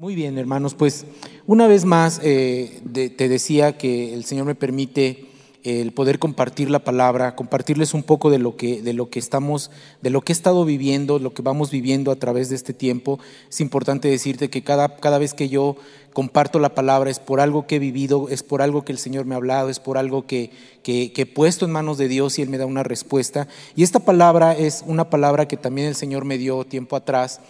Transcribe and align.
Muy 0.00 0.14
bien, 0.14 0.38
hermanos, 0.38 0.76
pues 0.76 1.06
una 1.48 1.66
vez 1.66 1.84
más 1.84 2.20
eh, 2.22 2.80
te 3.16 3.28
decía 3.28 3.76
que 3.76 4.14
el 4.14 4.24
Señor 4.24 4.46
me 4.46 4.54
permite 4.54 5.26
el 5.64 5.90
poder 5.90 6.20
compartir 6.20 6.70
la 6.70 6.78
palabra, 6.78 7.34
compartirles 7.34 7.94
un 7.94 8.04
poco 8.04 8.30
de 8.30 8.38
lo 8.38 8.56
que 8.56 8.80
de 8.80 8.92
lo 8.92 9.10
que 9.10 9.18
estamos, 9.18 9.72
de 10.00 10.10
lo 10.10 10.20
que 10.20 10.30
he 10.30 10.36
estado 10.36 10.64
viviendo, 10.64 11.18
lo 11.18 11.34
que 11.34 11.42
vamos 11.42 11.72
viviendo 11.72 12.12
a 12.12 12.16
través 12.16 12.48
de 12.48 12.54
este 12.54 12.74
tiempo. 12.74 13.18
Es 13.50 13.60
importante 13.60 14.06
decirte 14.06 14.50
que 14.50 14.62
cada, 14.62 14.94
cada 14.98 15.18
vez 15.18 15.34
que 15.34 15.48
yo 15.48 15.74
comparto 16.12 16.60
la 16.60 16.76
palabra 16.76 17.10
es 17.10 17.18
por 17.18 17.40
algo 17.40 17.66
que 17.66 17.74
he 17.76 17.80
vivido, 17.80 18.28
es 18.28 18.44
por 18.44 18.62
algo 18.62 18.84
que 18.84 18.92
el 18.92 18.98
Señor 18.98 19.24
me 19.24 19.34
ha 19.34 19.38
hablado, 19.38 19.68
es 19.68 19.80
por 19.80 19.98
algo 19.98 20.28
que, 20.28 20.52
que, 20.84 21.12
que 21.12 21.22
he 21.22 21.26
puesto 21.26 21.64
en 21.64 21.72
manos 21.72 21.98
de 21.98 22.06
Dios 22.06 22.38
y 22.38 22.42
Él 22.42 22.50
me 22.50 22.58
da 22.58 22.66
una 22.66 22.84
respuesta. 22.84 23.48
Y 23.74 23.82
esta 23.82 23.98
palabra 23.98 24.56
es 24.56 24.84
una 24.86 25.10
palabra 25.10 25.48
que 25.48 25.56
también 25.56 25.88
el 25.88 25.96
Señor 25.96 26.24
me 26.24 26.38
dio 26.38 26.64
tiempo 26.64 26.94
atrás 26.94 27.40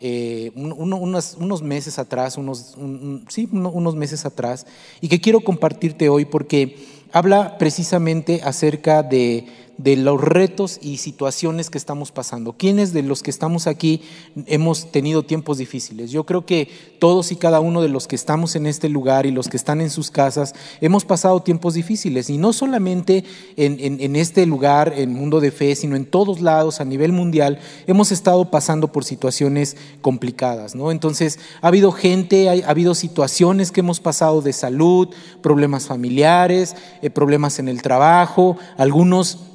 eh, 0.00 0.52
un- 0.54 0.72
uno- 0.76 0.96
unos, 0.98 1.36
meses 1.62 1.98
atrás, 1.98 2.36
unos, 2.36 2.74
un- 2.76 2.84
un- 2.84 3.24
sí, 3.28 3.48
uno- 3.50 3.70
unos 3.70 3.94
meses 3.96 4.24
atrás, 4.26 4.66
y 5.00 5.08
que 5.08 5.20
quiero 5.20 5.40
compartirte 5.40 6.08
hoy 6.08 6.24
porque 6.24 6.76
habla 7.12 7.56
precisamente 7.58 8.40
acerca 8.44 9.02
de, 9.02 9.46
de 9.78 9.96
los 9.96 10.20
retos 10.20 10.78
y 10.80 10.98
situaciones 10.98 11.70
que 11.70 11.78
estamos 11.78 12.12
pasando. 12.12 12.54
¿Quiénes 12.54 12.92
de 12.92 13.02
los 13.02 13.22
que 13.22 13.30
estamos 13.30 13.66
aquí 13.66 14.02
hemos 14.46 14.90
tenido 14.90 15.22
tiempos 15.22 15.58
difíciles? 15.58 16.10
Yo 16.10 16.24
creo 16.24 16.46
que 16.46 16.68
todos 16.98 17.30
y 17.32 17.36
cada 17.36 17.60
uno 17.60 17.82
de 17.82 17.88
los 17.88 18.06
que 18.06 18.16
estamos 18.16 18.56
en 18.56 18.66
este 18.66 18.88
lugar 18.88 19.26
y 19.26 19.30
los 19.30 19.48
que 19.48 19.56
están 19.56 19.80
en 19.80 19.90
sus 19.90 20.10
casas 20.10 20.54
hemos 20.80 21.04
pasado 21.04 21.42
tiempos 21.42 21.74
difíciles, 21.74 22.30
y 22.30 22.38
no 22.38 22.52
solamente 22.52 23.24
en, 23.56 24.16
este 24.16 24.46
lugar, 24.46 24.94
en 24.96 25.12
Mundo 25.12 25.40
de 25.40 25.50
Fe, 25.50 25.74
sino 25.74 25.96
en 25.96 26.06
todos 26.06 26.40
lados, 26.40 26.80
a 26.80 26.84
nivel 26.84 27.12
mundial, 27.12 27.58
hemos 27.86 28.12
estado 28.12 28.50
pasando 28.50 28.92
por 28.92 29.04
situaciones 29.04 29.76
complicadas, 30.00 30.74
¿no? 30.74 30.90
Entonces, 30.90 31.38
ha 31.60 31.68
habido 31.68 31.92
gente, 31.92 32.48
ha, 32.48 32.66
ha 32.66 32.70
habido 32.70 32.94
situaciones 32.94 33.72
que 33.72 33.80
hemos 33.80 34.00
pasado 34.00 34.40
de 34.40 34.52
salud, 34.52 35.08
problemas 35.42 35.86
familiares, 35.86 36.76
eh, 37.02 37.10
problemas 37.10 37.58
en 37.58 37.68
el 37.68 37.82
trabajo, 37.82 38.56
algunos 38.76 39.45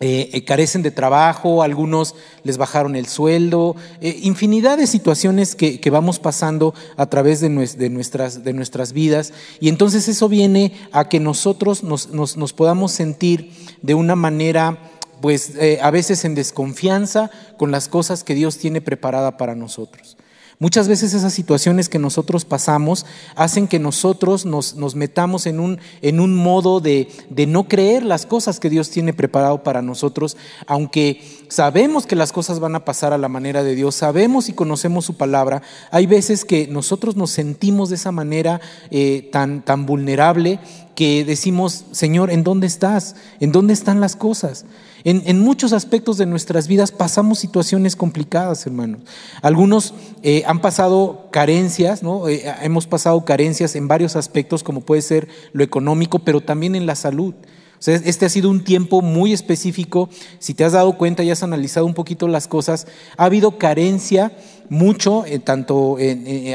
eh, 0.00 0.30
eh, 0.32 0.44
carecen 0.44 0.82
de 0.82 0.90
trabajo, 0.90 1.62
algunos 1.62 2.16
les 2.42 2.58
bajaron 2.58 2.96
el 2.96 3.06
sueldo, 3.06 3.76
eh, 4.00 4.18
infinidad 4.22 4.76
de 4.76 4.88
situaciones 4.88 5.54
que, 5.54 5.80
vamos 5.90 6.18
pasando 6.18 6.74
a 6.96 7.06
través 7.06 7.40
de 7.40 7.48
nuestras, 7.48 8.42
de 8.42 8.52
nuestras 8.52 8.92
vidas. 8.92 9.32
Y 9.60 9.68
entonces 9.68 10.08
eso 10.08 10.28
viene 10.28 10.72
a 10.92 11.08
que 11.08 11.20
nosotros 11.20 11.84
nos, 11.84 12.10
nos- 12.10 12.36
nos 12.36 12.52
podamos 12.52 12.90
sentir 12.90 13.52
de 13.82 13.94
una 13.94 14.16
manera, 14.16 14.78
pues 15.20 15.52
eh, 15.56 15.78
a 15.80 15.90
veces 15.92 16.24
en 16.24 16.34
desconfianza 16.34 17.30
con 17.56 17.70
las 17.70 17.88
cosas 17.88 18.24
que 18.24 18.34
Dios 18.34 18.58
tiene 18.58 18.80
preparada 18.80 19.36
para 19.36 19.54
nosotros. 19.54 20.16
Muchas 20.60 20.86
veces 20.86 21.14
esas 21.14 21.32
situaciones 21.32 21.88
que 21.88 21.98
nosotros 21.98 22.44
pasamos 22.44 23.06
hacen 23.34 23.66
que 23.66 23.80
nosotros 23.80 24.46
nos, 24.46 24.74
metamos 24.94 25.46
en 25.46 25.58
un, 25.58 25.80
en 26.00 26.20
un 26.20 26.34
modo 26.34 26.80
de, 26.80 27.08
de 27.28 27.46
no 27.46 27.66
creer 27.66 28.04
las 28.04 28.24
cosas 28.24 28.60
que 28.60 28.70
Dios 28.70 28.90
tiene 28.90 29.12
preparado 29.12 29.62
para 29.64 29.82
nosotros, 29.82 30.36
aunque 30.66 31.20
sabemos 31.48 32.06
que 32.06 32.16
las 32.16 32.32
cosas 32.32 32.60
van 32.60 32.76
a 32.76 32.84
pasar 32.84 33.12
a 33.12 33.18
la 33.18 33.28
manera 33.28 33.64
de 33.64 33.74
Dios, 33.74 33.96
sabemos 33.96 34.48
y 34.48 34.52
conocemos 34.52 35.04
su 35.04 35.16
palabra, 35.16 35.62
hay 35.90 36.06
veces 36.06 36.44
que 36.44 36.68
nosotros 36.68 37.16
nos 37.16 37.30
sentimos 37.30 37.88
de 37.88 37.96
esa 37.96 38.12
manera 38.12 38.60
eh, 38.90 39.28
tan, 39.32 39.64
tan 39.64 39.86
vulnerable 39.86 40.60
que 40.94 41.24
decimos, 41.24 41.84
Señor, 41.90 42.30
¿en 42.30 42.44
dónde 42.44 42.66
estás? 42.66 43.16
¿En 43.40 43.52
dónde 43.52 43.72
están 43.72 44.00
las 44.00 44.14
cosas? 44.16 44.64
En, 45.06 45.38
muchos 45.40 45.74
aspectos 45.74 46.16
de 46.16 46.24
nuestras 46.24 46.66
vidas 46.66 46.90
pasamos 46.90 47.38
situaciones 47.38 47.94
complicadas, 47.94 48.66
hermanos. 48.66 49.02
Algunos 49.42 49.92
eh, 50.22 50.44
han 50.46 50.62
pasado 50.62 51.28
carencias, 51.30 52.02
¿no? 52.02 52.26
Eh, 52.26 52.42
hemos 52.62 52.86
pasado 52.86 53.22
carencias 53.26 53.76
en 53.76 53.86
varios 53.86 54.16
aspectos, 54.16 54.62
como 54.62 54.80
puede 54.80 55.02
ser 55.02 55.28
lo 55.52 55.62
económico, 55.62 56.20
pero 56.20 56.40
también 56.40 56.74
en 56.74 56.86
la 56.86 56.94
salud. 56.94 57.34
O 57.34 57.82
sea, 57.84 57.96
este 57.96 58.24
ha 58.24 58.30
sido 58.30 58.48
un 58.48 58.64
tiempo 58.64 59.02
muy 59.02 59.34
específico. 59.34 60.08
Si 60.38 60.54
te 60.54 60.64
has 60.64 60.72
dado 60.72 60.96
cuenta 60.96 61.22
y 61.22 61.30
has 61.30 61.42
analizado 61.42 61.84
un 61.84 61.92
poquito 61.92 62.26
las 62.26 62.48
cosas, 62.48 62.86
ha 63.18 63.26
habido 63.26 63.58
carencia 63.58 64.32
mucho, 64.70 65.26
eh, 65.26 65.38
tanto 65.38 65.98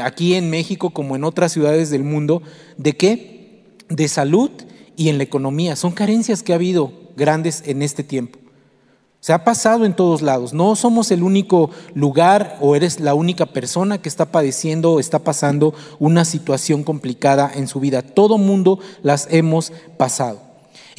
aquí 0.02 0.34
en 0.34 0.50
México 0.50 0.90
como 0.90 1.14
en 1.14 1.22
otras 1.22 1.52
ciudades 1.52 1.90
del 1.90 2.02
mundo, 2.02 2.42
de 2.76 2.96
qué? 2.96 3.62
De 3.88 4.08
salud 4.08 4.50
y 4.96 5.08
en 5.08 5.18
la 5.18 5.24
economía. 5.24 5.76
Son 5.76 5.92
carencias 5.92 6.42
que 6.42 6.50
ha 6.50 6.56
habido 6.56 6.92
grandes 7.16 7.62
en 7.66 7.82
este 7.82 8.02
tiempo. 8.02 8.39
Se 9.20 9.34
ha 9.34 9.44
pasado 9.44 9.84
en 9.84 9.94
todos 9.94 10.22
lados. 10.22 10.54
No 10.54 10.74
somos 10.76 11.10
el 11.10 11.22
único 11.22 11.70
lugar 11.94 12.56
o 12.60 12.74
eres 12.74 13.00
la 13.00 13.12
única 13.12 13.44
persona 13.44 13.98
que 13.98 14.08
está 14.08 14.24
padeciendo 14.24 14.92
o 14.92 15.00
está 15.00 15.18
pasando 15.18 15.74
una 15.98 16.24
situación 16.24 16.84
complicada 16.84 17.50
en 17.54 17.68
su 17.68 17.80
vida. 17.80 18.00
Todo 18.00 18.38
mundo 18.38 18.78
las 19.02 19.28
hemos 19.30 19.72
pasado. 19.98 20.49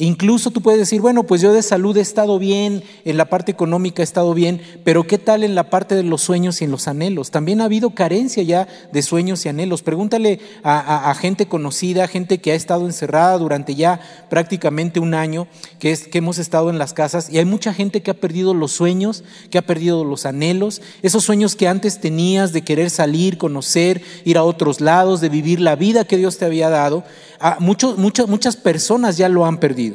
Incluso 0.02 0.50
tú 0.50 0.62
puedes 0.62 0.80
decir, 0.80 1.00
bueno, 1.00 1.22
pues 1.22 1.40
yo 1.40 1.52
de 1.52 1.62
salud 1.62 1.96
he 1.96 2.00
estado 2.00 2.40
bien, 2.40 2.82
en 3.04 3.16
la 3.16 3.26
parte 3.26 3.52
económica 3.52 4.02
he 4.02 4.04
estado 4.04 4.34
bien, 4.34 4.60
pero 4.82 5.06
¿qué 5.06 5.16
tal 5.16 5.44
en 5.44 5.54
la 5.54 5.70
parte 5.70 5.94
de 5.94 6.02
los 6.02 6.22
sueños 6.22 6.60
y 6.60 6.64
en 6.64 6.72
los 6.72 6.88
anhelos? 6.88 7.30
También 7.30 7.60
ha 7.60 7.66
habido 7.66 7.90
carencia 7.90 8.42
ya 8.42 8.66
de 8.92 9.00
sueños 9.02 9.46
y 9.46 9.48
anhelos. 9.48 9.82
Pregúntale 9.82 10.40
a, 10.64 11.14
gente 11.14 11.46
conocida, 11.46 12.08
gente 12.08 12.38
que 12.38 12.50
ha 12.50 12.56
estado 12.56 12.86
encerrada 12.86 13.38
durante 13.38 13.76
ya 13.76 14.00
prácticamente 14.28 14.98
un 14.98 15.14
año, 15.14 15.46
que, 15.78 15.96
hemos 16.14 16.38
estado 16.38 16.68
en 16.68 16.78
las 16.78 16.94
casas, 16.94 17.30
y 17.30 17.38
hay 17.38 17.44
mucha 17.44 17.72
gente 17.72 18.02
que 18.02 18.10
ha 18.10 18.14
perdido 18.14 18.54
los 18.54 18.72
sueños, 18.72 19.22
que 19.50 19.58
ha 19.58 19.62
perdido 19.62 20.04
los 20.04 20.26
anhelos, 20.26 20.82
esos 21.02 21.22
sueños 21.22 21.54
que 21.54 21.68
antes 21.68 22.00
tenías 22.00 22.52
de 22.52 22.62
querer 22.62 22.90
salir, 22.90 23.38
conocer, 23.38 24.02
ir 24.24 24.36
a 24.36 24.42
otros 24.42 24.80
lados, 24.80 25.20
de 25.20 25.28
vivir 25.28 25.60
la 25.60 25.76
vida 25.76 26.04
que 26.04 26.16
Dios 26.16 26.38
te 26.38 26.44
había 26.44 26.70
dado. 26.70 27.04
A 27.38 27.58
muchas 27.60 27.96
muchas 27.98 28.56
personas 28.56 29.16
ya 29.16 29.28
lo 29.28 29.46
han 29.46 29.58
perdido. 29.58 29.91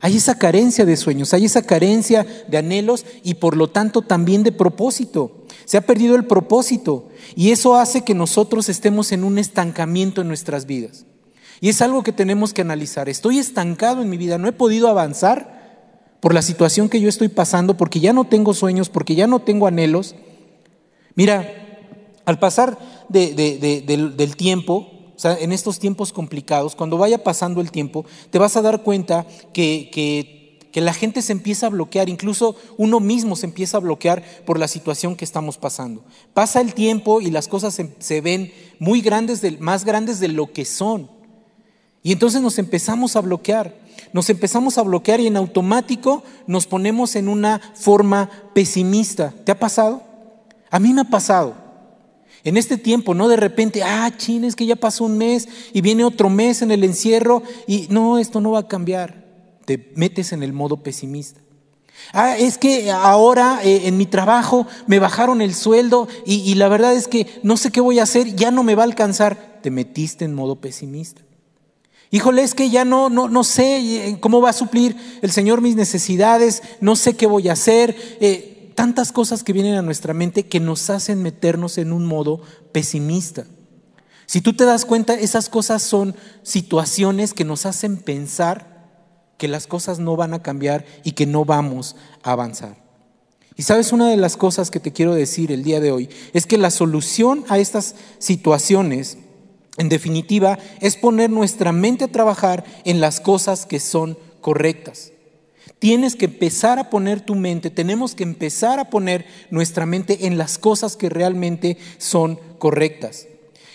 Hay 0.00 0.16
esa 0.16 0.38
carencia 0.38 0.84
de 0.84 0.96
sueños, 0.96 1.34
hay 1.34 1.44
esa 1.46 1.62
carencia 1.62 2.24
de 2.48 2.58
anhelos 2.58 3.04
y 3.24 3.34
por 3.34 3.56
lo 3.56 3.68
tanto 3.68 4.02
también 4.02 4.42
de 4.44 4.52
propósito. 4.52 5.44
Se 5.64 5.76
ha 5.76 5.80
perdido 5.80 6.14
el 6.14 6.24
propósito 6.24 7.08
y 7.34 7.50
eso 7.50 7.74
hace 7.74 8.02
que 8.02 8.14
nosotros 8.14 8.68
estemos 8.68 9.10
en 9.12 9.24
un 9.24 9.38
estancamiento 9.38 10.20
en 10.20 10.28
nuestras 10.28 10.66
vidas. 10.66 11.04
Y 11.60 11.68
es 11.68 11.82
algo 11.82 12.04
que 12.04 12.12
tenemos 12.12 12.54
que 12.54 12.60
analizar. 12.62 13.08
Estoy 13.08 13.38
estancado 13.38 14.00
en 14.02 14.08
mi 14.08 14.16
vida, 14.16 14.38
no 14.38 14.46
he 14.48 14.52
podido 14.52 14.88
avanzar 14.88 15.58
por 16.20 16.32
la 16.32 16.42
situación 16.42 16.88
que 16.88 17.00
yo 17.00 17.08
estoy 17.08 17.28
pasando, 17.28 17.76
porque 17.76 18.00
ya 18.00 18.12
no 18.12 18.24
tengo 18.24 18.54
sueños, 18.54 18.88
porque 18.88 19.14
ya 19.16 19.26
no 19.26 19.40
tengo 19.40 19.66
anhelos. 19.66 20.14
Mira, 21.16 21.52
al 22.24 22.38
pasar 22.38 22.78
de- 23.08 23.34
de- 23.34 23.58
de- 23.58 23.80
del, 23.82 24.16
del 24.16 24.36
tiempo, 24.36 24.88
o 25.18 25.20
sea, 25.20 25.36
en 25.36 25.50
estos 25.50 25.80
tiempos 25.80 26.12
complicados, 26.12 26.76
cuando 26.76 26.96
vaya 26.96 27.24
pasando 27.24 27.60
el 27.60 27.72
tiempo, 27.72 28.06
te 28.30 28.38
vas 28.38 28.56
a 28.56 28.62
dar 28.62 28.84
cuenta 28.84 29.26
que, 29.52 29.90
que- 29.92 30.38
la 30.80 30.94
gente 30.94 31.22
se 31.22 31.32
empieza 31.32 31.66
a 31.66 31.70
bloquear, 31.70 32.08
incluso 32.08 32.54
uno 32.76 33.00
mismo 33.00 33.34
se 33.34 33.46
empieza 33.46 33.78
a 33.78 33.80
bloquear 33.80 34.22
por 34.46 34.60
la 34.60 34.68
situación 34.68 35.16
que 35.16 35.24
estamos 35.24 35.58
pasando. 35.58 36.04
Pasa 36.34 36.60
el 36.60 36.72
tiempo 36.72 37.20
y 37.20 37.32
las 37.32 37.48
cosas 37.48 37.76
se, 37.98 38.20
ven 38.20 38.52
muy 38.78 39.00
grandes, 39.00 39.42
más 39.60 39.84
grandes 39.84 40.20
de 40.20 40.28
lo 40.28 40.52
que 40.52 40.64
son. 40.64 41.10
Y 42.04 42.12
entonces 42.12 42.40
nos 42.40 42.60
empezamos 42.60 43.16
a 43.16 43.22
bloquear, 43.22 43.74
nos 44.12 44.30
empezamos 44.30 44.78
a 44.78 44.82
bloquear 44.82 45.18
y 45.18 45.26
en 45.26 45.36
automático 45.36 46.22
nos 46.46 46.68
ponemos 46.68 47.16
en 47.16 47.26
una 47.26 47.60
forma 47.74 48.30
pesimista. 48.54 49.34
¿Te 49.44 49.50
ha 49.50 49.58
pasado? 49.58 50.04
A 50.70 50.78
mí 50.78 50.92
me 50.92 51.00
ha 51.00 51.10
pasado. 51.10 51.67
En 52.48 52.56
este 52.56 52.78
tiempo, 52.78 53.12
no 53.12 53.28
de 53.28 53.36
repente, 53.36 53.82
ah, 53.82 54.10
chin, 54.16 54.42
es 54.42 54.56
que 54.56 54.64
ya 54.64 54.74
pasó 54.74 55.04
un 55.04 55.18
mes 55.18 55.46
y 55.74 55.82
viene 55.82 56.02
otro 56.02 56.30
mes 56.30 56.62
en 56.62 56.70
el 56.70 56.82
encierro 56.82 57.42
y 57.66 57.88
no, 57.90 58.18
esto 58.18 58.40
no 58.40 58.52
va 58.52 58.60
a 58.60 58.68
cambiar. 58.68 59.22
Te 59.66 59.92
metes 59.96 60.32
en 60.32 60.42
el 60.42 60.54
modo 60.54 60.78
pesimista. 60.78 61.42
Ah, 62.14 62.38
es 62.38 62.56
que 62.56 62.90
ahora 62.90 63.60
eh, 63.62 63.82
en 63.84 63.98
mi 63.98 64.06
trabajo 64.06 64.66
me 64.86 64.98
bajaron 64.98 65.42
el 65.42 65.54
sueldo 65.54 66.08
y, 66.24 66.54
la 66.54 66.68
verdad 66.68 66.94
es 66.94 67.06
que 67.06 67.26
no 67.42 67.58
sé 67.58 67.70
qué 67.70 67.82
voy 67.82 67.98
a 67.98 68.04
hacer, 68.04 68.34
ya 68.34 68.50
no 68.50 68.62
me 68.62 68.74
va 68.74 68.82
a 68.82 68.86
alcanzar. 68.86 69.60
Te 69.60 69.70
metiste 69.70 70.24
en 70.24 70.32
modo 70.32 70.56
pesimista. 70.56 71.20
Híjole, 72.10 72.42
es 72.44 72.54
que 72.54 72.70
ya 72.70 72.86
no, 72.86 73.10
no, 73.10 73.28
no 73.28 73.44
sé 73.44 74.06
eh, 74.06 74.16
cómo 74.20 74.40
va 74.40 74.48
a 74.48 74.54
suplir 74.54 74.96
el 75.20 75.32
Señor 75.32 75.60
mis 75.60 75.76
necesidades, 75.76 76.62
no 76.80 76.96
sé 76.96 77.14
qué 77.14 77.26
voy 77.26 77.50
a 77.50 77.52
hacer. 77.52 77.94
eh, 78.20 78.54
tantas 78.78 79.10
cosas 79.10 79.42
que 79.42 79.52
vienen 79.52 79.74
a 79.74 79.82
nuestra 79.82 80.14
mente 80.14 80.46
que 80.46 80.60
nos 80.60 80.88
hacen 80.88 81.20
meternos 81.20 81.78
en 81.78 81.92
un 81.92 82.06
modo 82.06 82.42
pesimista. 82.70 83.44
Si 84.24 84.40
tú 84.40 84.52
te 84.52 84.64
das 84.64 84.84
cuenta, 84.84 85.14
esas 85.14 85.48
cosas 85.48 85.82
son 85.82 86.14
situaciones 86.44 87.34
que 87.34 87.44
nos 87.44 87.66
hacen 87.66 87.96
pensar 87.96 88.86
que 89.36 89.48
las 89.48 89.66
cosas 89.66 89.98
no 89.98 90.14
van 90.14 90.32
a 90.32 90.44
cambiar 90.44 90.86
y 91.02 91.10
que 91.10 91.26
no 91.26 91.44
vamos 91.44 91.96
a 92.22 92.30
avanzar. 92.30 92.76
Y 93.56 93.64
sabes, 93.64 93.92
una 93.92 94.08
de 94.10 94.16
las 94.16 94.36
cosas 94.36 94.70
que 94.70 94.78
te 94.78 94.92
quiero 94.92 95.12
decir 95.12 95.50
el 95.50 95.64
día 95.64 95.80
de 95.80 95.90
hoy 95.90 96.08
es 96.32 96.46
que 96.46 96.56
la 96.56 96.70
solución 96.70 97.44
a 97.48 97.58
estas 97.58 97.96
situaciones, 98.20 99.18
en 99.76 99.88
definitiva, 99.88 100.56
es 100.80 100.94
poner 100.94 101.30
nuestra 101.30 101.72
mente 101.72 102.04
a 102.04 102.12
trabajar 102.12 102.62
en 102.84 103.00
las 103.00 103.18
cosas 103.18 103.66
que 103.66 103.80
son 103.80 104.16
correctas. 104.40 105.10
Tienes 105.78 106.16
que 106.16 106.24
empezar 106.24 106.78
a 106.78 106.90
poner 106.90 107.20
tu 107.20 107.34
mente, 107.34 107.70
tenemos 107.70 108.14
que 108.14 108.24
empezar 108.24 108.80
a 108.80 108.90
poner 108.90 109.26
nuestra 109.50 109.86
mente 109.86 110.26
en 110.26 110.36
las 110.36 110.58
cosas 110.58 110.96
que 110.96 111.08
realmente 111.08 111.78
son 111.98 112.38
correctas. 112.58 113.26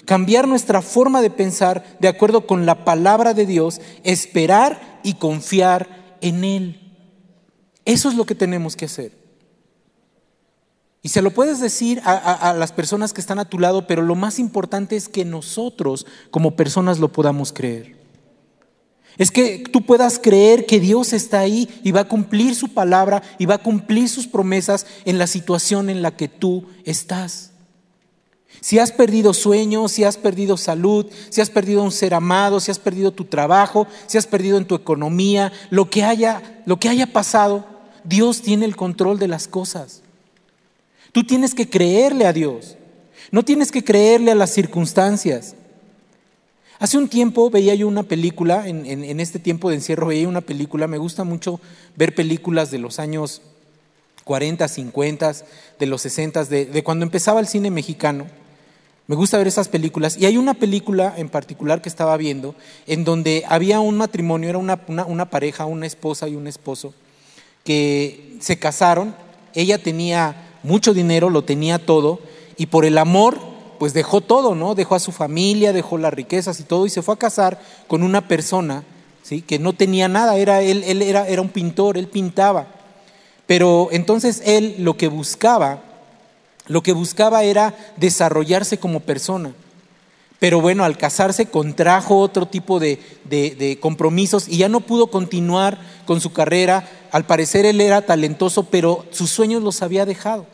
cambiar 0.05 0.49
nuestra 0.49 0.81
forma 0.81 1.21
de 1.21 1.29
pensar 1.29 1.97
de 2.01 2.09
acuerdo 2.09 2.45
con 2.45 2.65
la 2.65 2.83
palabra 2.83 3.33
de 3.33 3.45
Dios, 3.45 3.79
esperar 4.03 4.99
y 5.01 5.13
confiar 5.13 6.17
en 6.19 6.43
Él. 6.43 6.83
Eso 7.85 8.09
es 8.09 8.15
lo 8.15 8.25
que 8.25 8.35
tenemos 8.35 8.75
que 8.75 8.83
hacer. 8.83 9.23
Y 11.01 11.09
se 11.09 11.21
lo 11.21 11.31
puedes 11.31 11.59
decir 11.59 12.01
a, 12.05 12.53
las 12.57 12.71
personas 12.71 13.11
que 13.11 13.19
están 13.19 13.37
a 13.37 13.45
tu 13.45 13.59
lado, 13.59 13.87
pero 13.87 14.01
lo 14.01 14.15
más 14.15 14.39
importante 14.39 14.95
es 14.95 15.09
que 15.09 15.25
nosotros 15.25 16.05
como 16.31 16.55
personas 16.55 16.99
lo 16.99 17.11
podamos 17.11 17.51
creer. 17.51 18.02
Es 19.17 19.29
que 19.29 19.63
tú 19.71 19.83
puedas 19.85 20.17
creer 20.17 20.65
que 20.65 20.79
Dios 20.79 21.13
está 21.13 21.39
ahí 21.39 21.69
y 21.83 21.91
va 21.91 22.01
a 22.01 22.07
cumplir 22.07 22.55
su 22.55 22.69
palabra 22.69 23.21
y 23.37 23.45
va 23.45 23.55
a 23.55 23.63
cumplir 23.63 24.09
sus 24.09 24.27
promesas 24.27 24.85
en 25.05 25.17
la 25.17 25.27
situación 25.27 25.89
en 25.89 26.01
la 26.01 26.15
que 26.15 26.27
tú 26.27 26.65
estás. 26.83 27.51
Si 28.59 28.79
has 28.79 28.91
perdido 28.91 29.33
sueños, 29.33 29.91
si 29.91 30.03
has 30.03 30.17
perdido 30.17 30.57
salud, 30.57 31.05
si 31.29 31.41
has 31.41 31.49
perdido 31.49 31.83
un 31.83 31.91
ser 31.91 32.13
amado, 32.13 32.59
si 32.59 32.71
has 32.71 32.79
perdido 32.79 33.11
tu 33.11 33.25
trabajo, 33.25 33.87
si 34.07 34.17
has 34.17 34.25
perdido 34.25 34.57
en 34.57 34.65
tu 34.65 34.75
economía, 34.75 35.51
lo 35.69 35.89
que 35.89 36.03
haya, 36.03 36.61
lo 36.65 36.79
que 36.79 36.89
haya 36.89 37.11
pasado, 37.11 37.65
Dios 38.03 38.41
tiene 38.41 38.65
el 38.65 38.75
control 38.75 39.19
de 39.19 39.27
las 39.27 39.47
cosas. 39.47 40.01
Tú 41.11 41.23
tienes 41.23 41.53
que 41.53 41.69
creerle 41.69 42.25
a 42.25 42.33
Dios. 42.33 42.77
No 43.31 43.43
tienes 43.43 43.71
que 43.71 43.83
creerle 43.83 44.31
a 44.31 44.35
las 44.35 44.51
circunstancias. 44.51 45.55
Hace 46.83 46.97
un 46.97 47.07
tiempo 47.07 47.49
veía 47.49 47.75
yo 47.75 47.87
una 47.87 48.03
película, 48.03 48.67
en, 48.67 49.17
este 49.21 49.39
tiempo 49.39 49.69
de 49.69 49.75
encierro 49.75 50.07
veía 50.07 50.27
una 50.27 50.41
película, 50.41 50.85
me 50.85 50.97
gusta 50.97 51.23
mucho 51.23 51.61
ver 51.95 52.13
películas 52.13 52.71
de 52.71 52.77
los 52.77 52.99
años 52.99 53.41
40, 54.25 54.67
50, 54.67 55.33
de 55.79 55.85
los 55.85 56.01
60, 56.01 56.43
de, 56.43 56.83
cuando 56.83 57.05
empezaba 57.05 57.39
el 57.39 57.47
cine 57.47 57.71
mexicano. 57.71 58.27
Me 59.07 59.15
gusta 59.15 59.37
ver 59.37 59.47
esas 59.47 59.69
películas. 59.69 60.17
Y 60.17 60.25
hay 60.25 60.35
una 60.35 60.55
película 60.55 61.13
en 61.15 61.29
particular 61.29 61.81
que 61.81 61.87
estaba 61.87 62.17
viendo 62.17 62.53
en 62.85 63.05
donde 63.05 63.45
había 63.47 63.79
un 63.79 63.95
matrimonio, 63.95 64.49
era 64.49 64.57
una, 64.57 64.77
una 65.07 65.29
pareja, 65.29 65.65
una 65.65 65.85
esposa 65.85 66.27
y 66.27 66.35
un 66.35 66.47
esposo, 66.47 66.93
que 67.63 68.35
se 68.41 68.59
casaron. 68.59 69.15
Ella 69.53 69.81
tenía 69.81 70.59
mucho 70.63 70.93
dinero, 70.93 71.29
lo 71.29 71.45
tenía 71.45 71.79
todo, 71.79 72.19
y 72.57 72.65
por 72.65 72.83
el 72.83 72.97
amor, 72.97 73.52
pues 73.83 73.93
dejó 73.93 74.21
todo, 74.21 74.55
¿no? 74.55 74.75
Dejó 74.75 74.95
a 74.95 74.99
su 75.01 75.11
familia, 75.11 75.73
dejó 75.73 75.97
las 75.97 76.13
riquezas 76.13 76.57
y 76.61 76.63
todo, 76.63 76.85
y 76.85 76.89
se 76.89 77.01
fue 77.01 77.15
a 77.15 77.17
casar 77.17 77.59
con 77.89 78.01
una 78.01 78.29
persona, 78.29 78.85
¿sí? 79.23 79.41
Que 79.41 79.59
no 79.59 79.73
tenía 79.73 80.07
nada, 80.07 80.37
era, 80.37 80.61
él, 80.61 80.85
él 80.85 81.01
era, 81.01 81.27
era 81.27 81.41
un 81.41 81.49
pintor, 81.49 81.97
él 81.97 82.07
pintaba. 82.07 82.67
Pero 83.45 83.89
entonces 83.91 84.41
él 84.45 84.75
lo 84.79 84.95
que 84.95 85.09
buscaba, 85.09 85.81
lo 86.67 86.81
que 86.81 86.93
buscaba 86.93 87.43
era 87.43 87.75
desarrollarse 87.97 88.77
como 88.77 89.01
persona. 89.01 89.53
Pero 90.39 90.61
bueno, 90.61 90.85
al 90.85 90.97
casarse 90.97 91.47
contrajo 91.47 92.19
otro 92.19 92.45
tipo 92.45 92.79
de, 92.79 93.01
de, 93.25 93.79
compromisos 93.81 94.47
y 94.47 94.59
ya 94.59 94.69
no 94.69 94.79
pudo 94.79 95.07
continuar 95.07 95.77
con 96.05 96.21
su 96.21 96.31
carrera. 96.31 96.87
Al 97.11 97.25
parecer 97.25 97.65
él 97.65 97.81
era 97.81 98.05
talentoso, 98.05 98.63
pero 98.63 99.03
sus 99.11 99.29
sueños 99.29 99.61
los 99.61 99.81
había 99.81 100.05
dejado. 100.05 100.45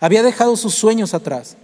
Había 0.00 0.24
dejado 0.24 0.56
sus 0.56 0.74
sueños 0.74 1.14
atrás. 1.14 1.58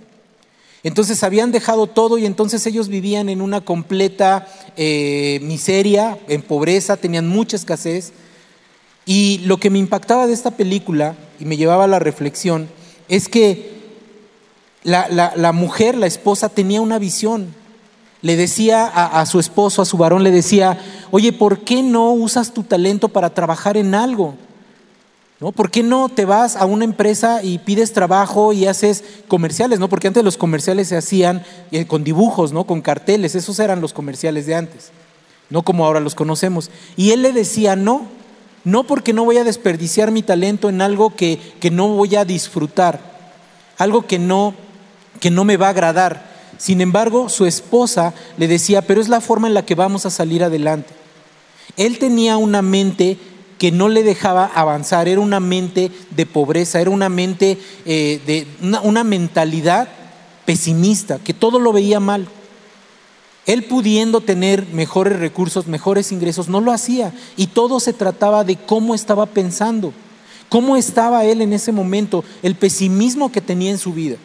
Entonces 0.82 1.22
habían 1.22 1.52
dejado 1.52 1.86
todo 1.86 2.16
y 2.16 2.24
entonces 2.24 2.66
ellos 2.66 2.88
vivían 2.88 3.28
en 3.28 3.42
una 3.42 3.60
completa 3.60 4.46
eh, 4.76 5.38
miseria, 5.42 6.18
en 6.26 6.40
pobreza, 6.42 6.96
tenían 6.96 7.28
mucha 7.28 7.56
escasez. 7.56 8.12
Y 9.04 9.38
lo 9.44 9.58
que 9.58 9.70
me 9.70 9.78
impactaba 9.78 10.26
de 10.26 10.32
esta 10.32 10.52
película 10.52 11.16
y 11.38 11.44
me 11.44 11.56
llevaba 11.56 11.84
a 11.84 11.88
la 11.88 11.98
reflexión 11.98 12.68
es 13.08 13.28
que 13.28 13.80
la, 14.82 15.52
mujer, 15.52 15.96
la 15.96 16.06
esposa, 16.06 16.48
tenía 16.48 16.80
una 16.80 16.98
visión. 16.98 17.54
Le 18.22 18.36
decía 18.36 18.86
a, 18.86 19.24
su 19.26 19.40
esposo, 19.40 19.82
a 19.82 19.86
su 19.86 19.96
varón, 19.96 20.22
le 20.22 20.30
decía, 20.30 20.78
oye, 21.10 21.32
¿por 21.32 21.60
qué 21.60 21.82
no 21.82 22.12
usas 22.12 22.52
tu 22.52 22.62
talento 22.62 23.08
para 23.08 23.34
trabajar 23.34 23.76
en 23.76 23.94
algo? 23.94 24.34
¿No? 25.40 25.52
¿Por 25.52 25.70
qué 25.70 25.82
no 25.82 26.10
te 26.10 26.26
vas 26.26 26.54
a 26.56 26.66
una 26.66 26.84
empresa 26.84 27.42
y 27.42 27.58
pides 27.58 27.94
trabajo 27.94 28.52
y 28.52 28.66
haces 28.66 29.02
comerciales? 29.26 29.80
¿no? 29.80 29.88
Porque 29.88 30.06
antes 30.06 30.22
los 30.22 30.36
comerciales 30.36 30.88
se 30.88 30.98
hacían 30.98 31.42
eh, 31.70 31.86
con 31.86 32.04
dibujos, 32.04 32.52
¿no? 32.52 32.64
con 32.64 32.82
carteles, 32.82 33.34
esos 33.34 33.58
eran 33.58 33.80
los 33.80 33.94
comerciales 33.94 34.44
de 34.44 34.54
antes, 34.54 34.90
no 35.48 35.62
como 35.62 35.86
ahora 35.86 36.00
los 36.00 36.14
conocemos. 36.14 36.70
Y 36.94 37.12
él 37.12 37.22
le 37.22 37.32
decía, 37.32 37.74
no, 37.74 38.02
no 38.64 38.84
porque 38.84 39.14
no 39.14 39.24
voy 39.24 39.38
a 39.38 39.44
desperdiciar 39.44 40.10
mi 40.10 40.22
talento 40.22 40.68
en 40.68 40.82
algo 40.82 41.16
que, 41.16 41.40
que 41.58 41.70
no 41.70 41.88
voy 41.88 42.16
a 42.16 42.26
disfrutar, 42.26 43.00
algo 43.78 44.06
que 44.06 44.18
no 44.18 44.54
que 45.20 45.30
no 45.30 45.44
me 45.44 45.56
va 45.56 45.68
a 45.68 45.70
agradar. 45.70 46.30
Sin 46.58 46.80
embargo, 46.80 47.28
su 47.28 47.46
esposa 47.46 48.14
le 48.36 48.48
decía, 48.48 48.82
pero 48.82 49.00
es 49.00 49.08
la 49.08 49.20
forma 49.20 49.48
en 49.48 49.54
la 49.54 49.64
que 49.64 49.74
vamos 49.74 50.06
a 50.06 50.10
salir 50.10 50.42
adelante. 50.42 50.92
Él 51.76 51.98
tenía 51.98 52.36
una 52.36 52.62
mente 52.62 53.18
que 53.60 53.70
no 53.70 53.90
le 53.90 54.02
dejaba 54.02 54.46
avanzar, 54.46 55.06
era 55.06 55.20
una 55.20 55.38
mente 55.38 55.92
de 56.16 56.24
pobreza, 56.24 56.80
era 56.80 56.88
una 56.88 57.10
mente 57.10 57.58
eh, 57.84 58.18
de 58.24 58.46
una, 58.62 59.04
mentalidad 59.04 59.86
pesimista, 60.46 61.18
que 61.18 61.34
todo 61.34 61.58
lo 61.58 61.70
veía 61.70 62.00
mal. 62.00 62.26
Él 63.44 63.64
pudiendo 63.64 64.22
tener 64.22 64.66
mejores 64.68 65.18
recursos, 65.18 65.66
mejores 65.66 66.10
ingresos, 66.10 66.48
no 66.48 66.62
lo 66.62 66.72
hacía. 66.72 67.12
Y 67.36 67.48
todo 67.48 67.80
se 67.80 67.92
trataba 67.92 68.44
de 68.44 68.56
cómo 68.56 68.94
estaba 68.94 69.26
pensando, 69.26 69.92
cómo 70.48 70.74
estaba 70.74 71.26
él 71.26 71.42
en 71.42 71.52
ese 71.52 71.70
momento, 71.70 72.24
el 72.42 72.54
pesimismo 72.54 73.30
que 73.30 73.42
tenía 73.42 73.70
en 73.70 73.78
su 73.78 73.92
vida. 73.92 74.16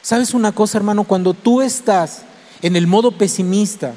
¿Sabes 0.00 0.32
una 0.32 0.52
cosa, 0.52 0.78
hermano? 0.78 1.02
Cuando 1.02 1.34
tú 1.34 1.60
estás 1.60 2.22
en 2.62 2.76
el 2.76 2.86
modo 2.86 3.10
pesimista, 3.10 3.94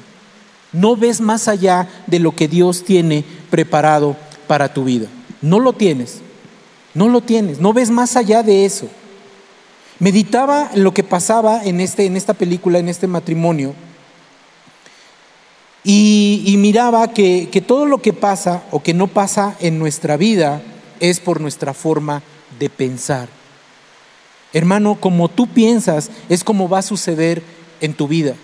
no 0.72 0.96
ves 0.96 1.20
más 1.20 1.46
allá 1.46 1.88
de 2.08 2.18
lo 2.18 2.34
que 2.34 2.48
Dios 2.48 2.82
tiene 2.82 3.24
preparado 3.50 4.16
para 4.48 4.74
tu 4.74 4.82
vida. 4.82 5.06
No 5.40 5.60
lo 5.60 5.72
tienes. 5.72 6.20
No 6.94 7.08
lo 7.08 7.20
tienes. 7.20 7.60
No 7.60 7.72
ves 7.72 7.90
más 7.90 8.16
allá 8.16 8.42
de 8.42 8.64
eso. 8.64 8.88
Meditaba 10.00 10.70
en 10.74 10.82
lo 10.82 10.92
que 10.92 11.04
pasaba 11.04 11.64
en, 11.64 11.78
este, 11.80 12.06
en 12.06 12.16
esta 12.16 12.34
película, 12.34 12.80
en 12.80 12.88
este 12.88 13.06
matrimonio, 13.06 13.74
y, 15.84 16.54
miraba 16.58 17.12
que, 17.14 17.48
que 17.50 17.60
todo 17.60 17.86
lo 17.86 18.02
que 18.02 18.12
pasa 18.12 18.64
o 18.70 18.82
que 18.82 18.92
no 18.92 19.06
pasa 19.06 19.56
en 19.60 19.78
nuestra 19.78 20.16
vida 20.16 20.60
es 21.00 21.18
por 21.20 21.40
nuestra 21.40 21.72
forma 21.72 22.22
de 22.58 22.68
pensar. 22.68 23.28
Hermano, 24.52 24.96
como 25.00 25.28
tú 25.28 25.46
piensas 25.46 26.10
es 26.28 26.44
como 26.44 26.68
va 26.68 26.80
a 26.80 26.82
suceder 26.82 27.42
en 27.80 27.94
tu 27.94 28.08
vida. 28.08 28.34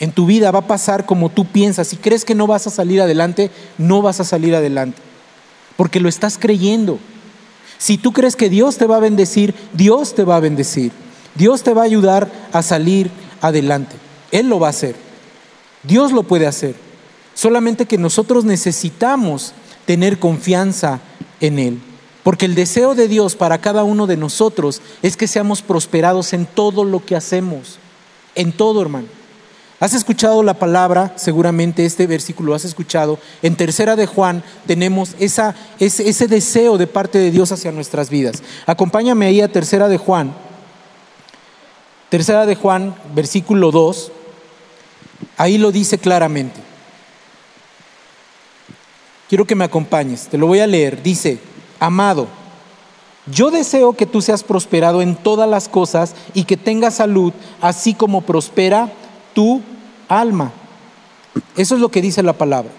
En 0.00 0.12
tu 0.12 0.24
vida 0.24 0.50
va 0.50 0.60
a 0.60 0.66
pasar 0.66 1.04
como 1.04 1.28
tú 1.28 1.44
piensas. 1.44 1.88
Si 1.88 1.96
crees 1.96 2.24
que 2.24 2.34
no 2.34 2.46
vas 2.46 2.66
a 2.66 2.70
salir 2.70 3.02
adelante, 3.02 3.50
no 3.76 4.00
vas 4.00 4.18
a 4.18 4.24
salir 4.24 4.54
adelante. 4.54 5.00
Porque 5.76 6.00
lo 6.00 6.08
estás 6.08 6.38
creyendo. 6.38 6.98
Si 7.76 7.98
tú 7.98 8.12
crees 8.12 8.34
que 8.34 8.48
Dios 8.48 8.78
te 8.78 8.86
va 8.86 8.96
a 8.96 9.00
bendecir, 9.00 9.54
Dios 9.74 10.14
te 10.14 10.24
va 10.24 10.36
a 10.36 10.40
bendecir. 10.40 10.90
Dios 11.34 11.62
te 11.62 11.74
va 11.74 11.82
a 11.82 11.84
ayudar 11.84 12.30
a 12.52 12.62
salir 12.62 13.10
adelante. 13.42 13.94
Él 14.32 14.48
lo 14.48 14.58
va 14.58 14.68
a 14.68 14.70
hacer. 14.70 14.96
Dios 15.82 16.12
lo 16.12 16.22
puede 16.22 16.46
hacer. 16.46 16.74
Solamente 17.34 17.86
que 17.86 17.98
nosotros 17.98 18.44
necesitamos 18.44 19.52
tener 19.84 20.18
confianza 20.18 21.00
en 21.40 21.58
Él. 21.58 21.80
Porque 22.22 22.46
el 22.46 22.54
deseo 22.54 22.94
de 22.94 23.08
Dios 23.08 23.34
para 23.34 23.60
cada 23.60 23.84
uno 23.84 24.06
de 24.06 24.16
nosotros 24.16 24.80
es 25.02 25.16
que 25.16 25.26
seamos 25.26 25.62
prosperados 25.62 26.32
en 26.32 26.46
todo 26.46 26.84
lo 26.84 27.04
que 27.04 27.16
hacemos, 27.16 27.78
en 28.34 28.52
todo 28.52 28.82
hermano. 28.82 29.19
Has 29.80 29.94
escuchado 29.94 30.42
la 30.42 30.52
palabra, 30.52 31.14
seguramente 31.16 31.86
este 31.86 32.06
versículo 32.06 32.54
has 32.54 32.66
escuchado. 32.66 33.18
En 33.40 33.56
tercera 33.56 33.96
de 33.96 34.04
Juan 34.04 34.44
tenemos 34.66 35.14
esa, 35.18 35.54
ese, 35.78 36.06
ese 36.06 36.28
deseo 36.28 36.76
de 36.76 36.86
parte 36.86 37.18
de 37.18 37.30
Dios 37.30 37.50
hacia 37.50 37.72
nuestras 37.72 38.10
vidas. 38.10 38.42
Acompáñame 38.66 39.24
ahí 39.24 39.40
a 39.40 39.50
tercera 39.50 39.88
de 39.88 39.96
Juan. 39.96 40.34
Tercera 42.10 42.44
de 42.44 42.56
Juan, 42.56 42.94
versículo 43.14 43.70
2. 43.70 44.12
Ahí 45.38 45.56
lo 45.56 45.72
dice 45.72 45.96
claramente. 45.96 46.60
Quiero 49.30 49.46
que 49.46 49.54
me 49.54 49.64
acompañes, 49.64 50.28
te 50.28 50.36
lo 50.36 50.46
voy 50.46 50.60
a 50.60 50.66
leer. 50.66 51.02
Dice, 51.02 51.38
amado, 51.78 52.26
yo 53.32 53.50
deseo 53.50 53.94
que 53.94 54.04
tú 54.04 54.20
seas 54.20 54.44
prosperado 54.44 55.00
en 55.00 55.16
todas 55.16 55.48
las 55.48 55.70
cosas 55.70 56.14
y 56.34 56.44
que 56.44 56.58
tengas 56.58 56.96
salud, 56.96 57.32
así 57.62 57.94
como 57.94 58.20
prospera 58.20 58.92
tu 59.34 59.62
alma. 60.08 60.52
Eso 61.56 61.74
es 61.74 61.80
lo 61.80 61.90
que 61.90 62.02
dice 62.02 62.22
la 62.22 62.32
palabra. 62.32 62.70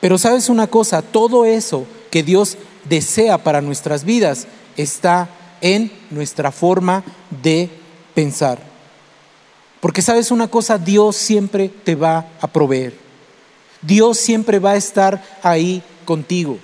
Pero 0.00 0.18
sabes 0.18 0.48
una 0.48 0.66
cosa, 0.66 1.02
todo 1.02 1.44
eso 1.44 1.86
que 2.10 2.22
Dios 2.22 2.56
desea 2.88 3.38
para 3.38 3.60
nuestras 3.60 4.04
vidas 4.04 4.46
está 4.76 5.28
en 5.60 5.90
nuestra 6.10 6.52
forma 6.52 7.02
de 7.42 7.68
pensar. 8.14 8.58
Porque 9.80 10.02
sabes 10.02 10.30
una 10.30 10.48
cosa, 10.48 10.78
Dios 10.78 11.16
siempre 11.16 11.68
te 11.68 11.94
va 11.94 12.26
a 12.40 12.46
proveer. 12.48 12.94
Dios 13.82 14.18
siempre 14.18 14.58
va 14.58 14.72
a 14.72 14.76
estar 14.76 15.22
ahí 15.42 15.82
contigo. 16.04 16.58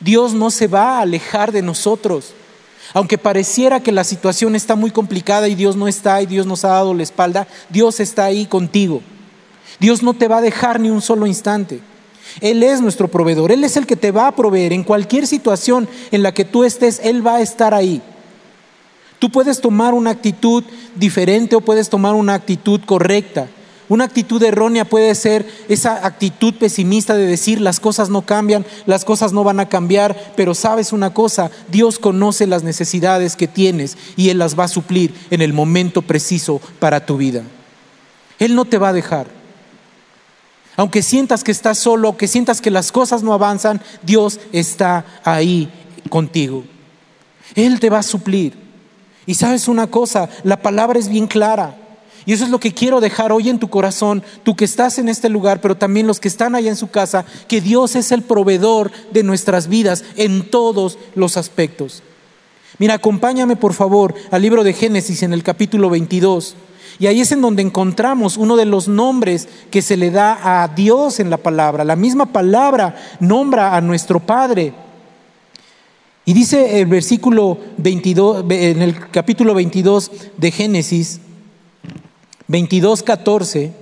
Dios 0.00 0.32
no 0.34 0.50
se 0.50 0.66
va 0.66 0.98
a 0.98 1.02
alejar 1.02 1.52
de 1.52 1.62
nosotros. 1.62 2.32
Aunque 2.94 3.18
pareciera 3.18 3.80
que 3.80 3.92
la 3.92 4.04
situación 4.04 4.54
está 4.54 4.74
muy 4.74 4.90
complicada 4.90 5.48
y 5.48 5.54
Dios 5.54 5.76
no 5.76 5.88
está 5.88 6.22
y 6.22 6.26
Dios 6.26 6.46
nos 6.46 6.64
ha 6.64 6.68
dado 6.68 6.94
la 6.94 7.02
espalda, 7.02 7.46
Dios 7.68 8.00
está 8.00 8.24
ahí 8.24 8.46
contigo. 8.46 9.02
Dios 9.78 10.02
no 10.02 10.14
te 10.14 10.28
va 10.28 10.38
a 10.38 10.42
dejar 10.42 10.80
ni 10.80 10.90
un 10.90 11.02
solo 11.02 11.26
instante. 11.26 11.80
Él 12.40 12.62
es 12.62 12.80
nuestro 12.80 13.08
proveedor, 13.08 13.52
Él 13.52 13.64
es 13.64 13.76
el 13.76 13.86
que 13.86 13.96
te 13.96 14.10
va 14.10 14.26
a 14.26 14.36
proveer 14.36 14.72
en 14.72 14.84
cualquier 14.84 15.26
situación 15.26 15.88
en 16.10 16.22
la 16.22 16.32
que 16.32 16.44
tú 16.44 16.64
estés, 16.64 17.00
Él 17.02 17.26
va 17.26 17.36
a 17.36 17.40
estar 17.40 17.74
ahí. 17.74 18.02
Tú 19.18 19.30
puedes 19.30 19.60
tomar 19.60 19.94
una 19.94 20.10
actitud 20.10 20.62
diferente 20.94 21.56
o 21.56 21.60
puedes 21.60 21.88
tomar 21.88 22.14
una 22.14 22.34
actitud 22.34 22.80
correcta. 22.84 23.48
Una 23.88 24.04
actitud 24.04 24.42
errónea 24.42 24.84
puede 24.84 25.14
ser 25.14 25.46
esa 25.68 26.06
actitud 26.06 26.54
pesimista 26.54 27.14
de 27.14 27.26
decir 27.26 27.60
las 27.60 27.80
cosas 27.80 28.10
no 28.10 28.22
cambian, 28.22 28.66
las 28.84 29.04
cosas 29.04 29.32
no 29.32 29.44
van 29.44 29.60
a 29.60 29.68
cambiar, 29.68 30.32
pero 30.36 30.54
sabes 30.54 30.92
una 30.92 31.14
cosa, 31.14 31.50
Dios 31.68 31.98
conoce 31.98 32.46
las 32.46 32.62
necesidades 32.62 33.34
que 33.34 33.48
tienes 33.48 33.96
y 34.16 34.28
Él 34.28 34.38
las 34.38 34.58
va 34.58 34.64
a 34.64 34.68
suplir 34.68 35.14
en 35.30 35.40
el 35.40 35.54
momento 35.54 36.02
preciso 36.02 36.60
para 36.78 37.06
tu 37.06 37.16
vida. 37.16 37.42
Él 38.38 38.54
no 38.54 38.66
te 38.66 38.76
va 38.76 38.90
a 38.90 38.92
dejar. 38.92 39.26
Aunque 40.76 41.02
sientas 41.02 41.42
que 41.42 41.50
estás 41.50 41.78
solo, 41.78 42.16
que 42.16 42.28
sientas 42.28 42.60
que 42.60 42.70
las 42.70 42.92
cosas 42.92 43.22
no 43.22 43.32
avanzan, 43.32 43.80
Dios 44.02 44.38
está 44.52 45.04
ahí 45.24 45.68
contigo. 46.10 46.62
Él 47.54 47.80
te 47.80 47.90
va 47.90 47.98
a 47.98 48.04
suplir. 48.04 48.54
Y 49.26 49.34
sabes 49.34 49.66
una 49.66 49.88
cosa, 49.88 50.28
la 50.44 50.62
palabra 50.62 50.98
es 50.98 51.08
bien 51.08 51.26
clara. 51.26 51.74
Y 52.28 52.34
eso 52.34 52.44
es 52.44 52.50
lo 52.50 52.60
que 52.60 52.74
quiero 52.74 53.00
dejar 53.00 53.32
hoy 53.32 53.48
en 53.48 53.58
tu 53.58 53.68
corazón, 53.68 54.22
tú 54.42 54.54
que 54.54 54.66
estás 54.66 54.98
en 54.98 55.08
este 55.08 55.30
lugar, 55.30 55.62
pero 55.62 55.78
también 55.78 56.06
los 56.06 56.20
que 56.20 56.28
están 56.28 56.54
allá 56.54 56.68
en 56.68 56.76
su 56.76 56.90
casa, 56.90 57.24
que 57.48 57.62
Dios 57.62 57.96
es 57.96 58.12
el 58.12 58.20
proveedor 58.20 58.92
de 59.14 59.22
nuestras 59.22 59.66
vidas 59.68 60.04
en 60.14 60.50
todos 60.50 60.98
los 61.14 61.38
aspectos. 61.38 62.02
Mira, 62.78 62.92
acompáñame 62.92 63.56
por 63.56 63.72
favor 63.72 64.14
al 64.30 64.42
libro 64.42 64.62
de 64.62 64.74
Génesis 64.74 65.22
en 65.22 65.32
el 65.32 65.42
capítulo 65.42 65.88
22. 65.88 66.54
Y 66.98 67.06
ahí 67.06 67.22
es 67.22 67.32
en 67.32 67.40
donde 67.40 67.62
encontramos 67.62 68.36
uno 68.36 68.56
de 68.56 68.66
los 68.66 68.88
nombres 68.88 69.48
que 69.70 69.80
se 69.80 69.96
le 69.96 70.10
da 70.10 70.62
a 70.62 70.68
Dios 70.68 71.20
en 71.20 71.30
la 71.30 71.38
palabra. 71.38 71.82
La 71.82 71.96
misma 71.96 72.26
palabra 72.26 72.94
nombra 73.20 73.74
a 73.74 73.80
nuestro 73.80 74.20
Padre. 74.20 74.74
Y 76.26 76.34
dice 76.34 76.78
el 76.78 76.88
versículo 76.88 77.56
22, 77.78 78.44
en 78.50 78.82
el 78.82 79.08
capítulo 79.08 79.54
22 79.54 80.10
de 80.36 80.50
Génesis, 80.50 81.22
22, 82.48 83.02
14. 83.02 83.72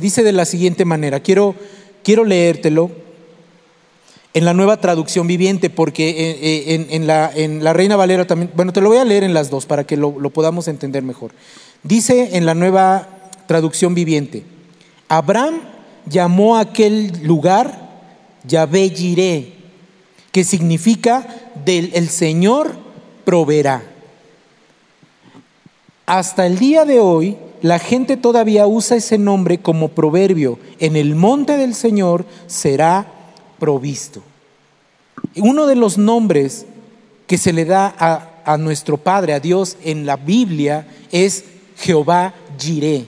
dice 0.00 0.22
de 0.22 0.32
la 0.32 0.44
siguiente 0.44 0.84
manera, 0.84 1.20
quiero, 1.20 1.56
quiero 2.04 2.24
leértelo 2.24 2.92
en 4.32 4.44
la 4.44 4.54
nueva 4.54 4.80
traducción 4.80 5.26
viviente, 5.26 5.68
porque 5.68 6.10
eh, 6.10 6.38
eh, 6.40 6.86
en, 6.90 7.06
la, 7.08 7.32
en, 7.34 7.64
la, 7.64 7.72
Reina 7.72 7.96
Valera 7.96 8.28
también, 8.28 8.52
bueno, 8.54 8.72
te 8.72 8.80
lo 8.80 8.88
voy 8.88 8.98
a 8.98 9.04
leer 9.04 9.24
en 9.24 9.34
las 9.34 9.50
dos 9.50 9.66
para 9.66 9.84
que 9.84 9.96
lo, 9.96 10.20
lo 10.20 10.30
podamos 10.30 10.68
entender 10.68 11.02
mejor. 11.02 11.32
Dice 11.82 12.36
en 12.36 12.46
la 12.46 12.54
nueva 12.54 13.08
traducción 13.48 13.96
viviente, 13.96 14.44
Abraham 15.08 15.62
llamó 16.06 16.56
a 16.56 16.60
aquel 16.60 17.20
lugar 17.24 17.90
Yahvé 18.44 18.90
Jireh, 18.90 19.54
que 20.30 20.44
significa 20.44 21.49
del 21.64 21.90
el 21.94 22.08
Señor 22.08 22.72
proveerá. 23.24 23.82
Hasta 26.06 26.46
el 26.46 26.58
día 26.58 26.84
de 26.84 26.98
hoy, 26.98 27.36
la 27.62 27.78
gente 27.78 28.16
todavía 28.16 28.66
usa 28.66 28.96
ese 28.96 29.18
nombre 29.18 29.58
como 29.58 29.88
proverbio. 29.88 30.58
En 30.78 30.96
el 30.96 31.14
monte 31.14 31.56
del 31.56 31.74
Señor 31.74 32.24
será 32.46 33.06
provisto. 33.58 34.22
Uno 35.36 35.66
de 35.66 35.76
los 35.76 35.98
nombres 35.98 36.66
que 37.26 37.38
se 37.38 37.52
le 37.52 37.64
da 37.64 37.94
a, 37.96 38.42
a 38.44 38.56
nuestro 38.58 38.96
Padre, 38.96 39.34
a 39.34 39.40
Dios 39.40 39.76
en 39.84 40.06
la 40.06 40.16
Biblia, 40.16 40.88
es 41.12 41.44
Jehová 41.76 42.34
Jireh. 42.58 43.06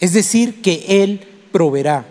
Es 0.00 0.12
decir, 0.12 0.62
que 0.62 1.02
Él 1.02 1.20
proveerá. 1.52 2.06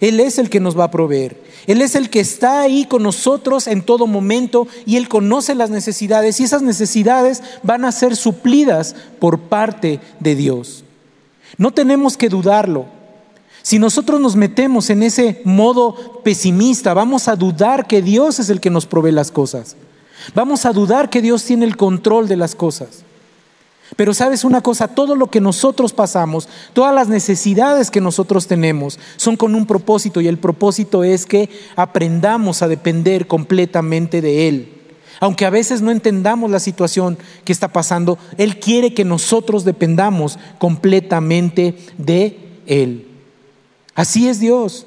Él 0.00 0.20
es 0.20 0.38
el 0.38 0.50
que 0.50 0.60
nos 0.60 0.78
va 0.78 0.84
a 0.84 0.90
proveer. 0.90 1.41
Él 1.66 1.80
es 1.80 1.94
el 1.94 2.10
que 2.10 2.20
está 2.20 2.60
ahí 2.60 2.84
con 2.86 3.02
nosotros 3.02 3.66
en 3.66 3.82
todo 3.82 4.06
momento 4.06 4.66
y 4.84 4.96
Él 4.96 5.08
conoce 5.08 5.54
las 5.54 5.70
necesidades 5.70 6.40
y 6.40 6.44
esas 6.44 6.62
necesidades 6.62 7.42
van 7.62 7.84
a 7.84 7.92
ser 7.92 8.16
suplidas 8.16 8.96
por 9.18 9.38
parte 9.38 10.00
de 10.20 10.34
Dios. 10.34 10.84
No 11.58 11.70
tenemos 11.70 12.16
que 12.16 12.28
dudarlo. 12.28 12.86
Si 13.62 13.78
nosotros 13.78 14.20
nos 14.20 14.34
metemos 14.34 14.90
en 14.90 15.04
ese 15.04 15.40
modo 15.44 16.20
pesimista, 16.24 16.94
vamos 16.94 17.28
a 17.28 17.36
dudar 17.36 17.86
que 17.86 18.02
Dios 18.02 18.40
es 18.40 18.50
el 18.50 18.60
que 18.60 18.70
nos 18.70 18.86
provee 18.86 19.12
las 19.12 19.30
cosas. 19.30 19.76
Vamos 20.34 20.66
a 20.66 20.72
dudar 20.72 21.10
que 21.10 21.22
Dios 21.22 21.44
tiene 21.44 21.64
el 21.64 21.76
control 21.76 22.26
de 22.26 22.36
las 22.36 22.56
cosas. 22.56 23.04
Pero 23.96 24.14
sabes 24.14 24.44
una 24.44 24.62
cosa, 24.62 24.88
todo 24.88 25.14
lo 25.16 25.28
que 25.28 25.40
nosotros 25.40 25.92
pasamos, 25.92 26.48
todas 26.72 26.94
las 26.94 27.08
necesidades 27.08 27.90
que 27.90 28.00
nosotros 28.00 28.46
tenemos 28.46 28.98
son 29.16 29.36
con 29.36 29.54
un 29.54 29.66
propósito 29.66 30.20
y 30.20 30.28
el 30.28 30.38
propósito 30.38 31.04
es 31.04 31.26
que 31.26 31.50
aprendamos 31.76 32.62
a 32.62 32.68
depender 32.68 33.26
completamente 33.26 34.22
de 34.22 34.48
Él. 34.48 34.72
Aunque 35.20 35.44
a 35.44 35.50
veces 35.50 35.82
no 35.82 35.90
entendamos 35.90 36.50
la 36.50 36.58
situación 36.58 37.18
que 37.44 37.52
está 37.52 37.68
pasando, 37.68 38.18
Él 38.38 38.58
quiere 38.58 38.94
que 38.94 39.04
nosotros 39.04 39.64
dependamos 39.64 40.38
completamente 40.58 41.76
de 41.98 42.38
Él. 42.66 43.08
Así 43.94 44.28
es 44.28 44.40
Dios. 44.40 44.86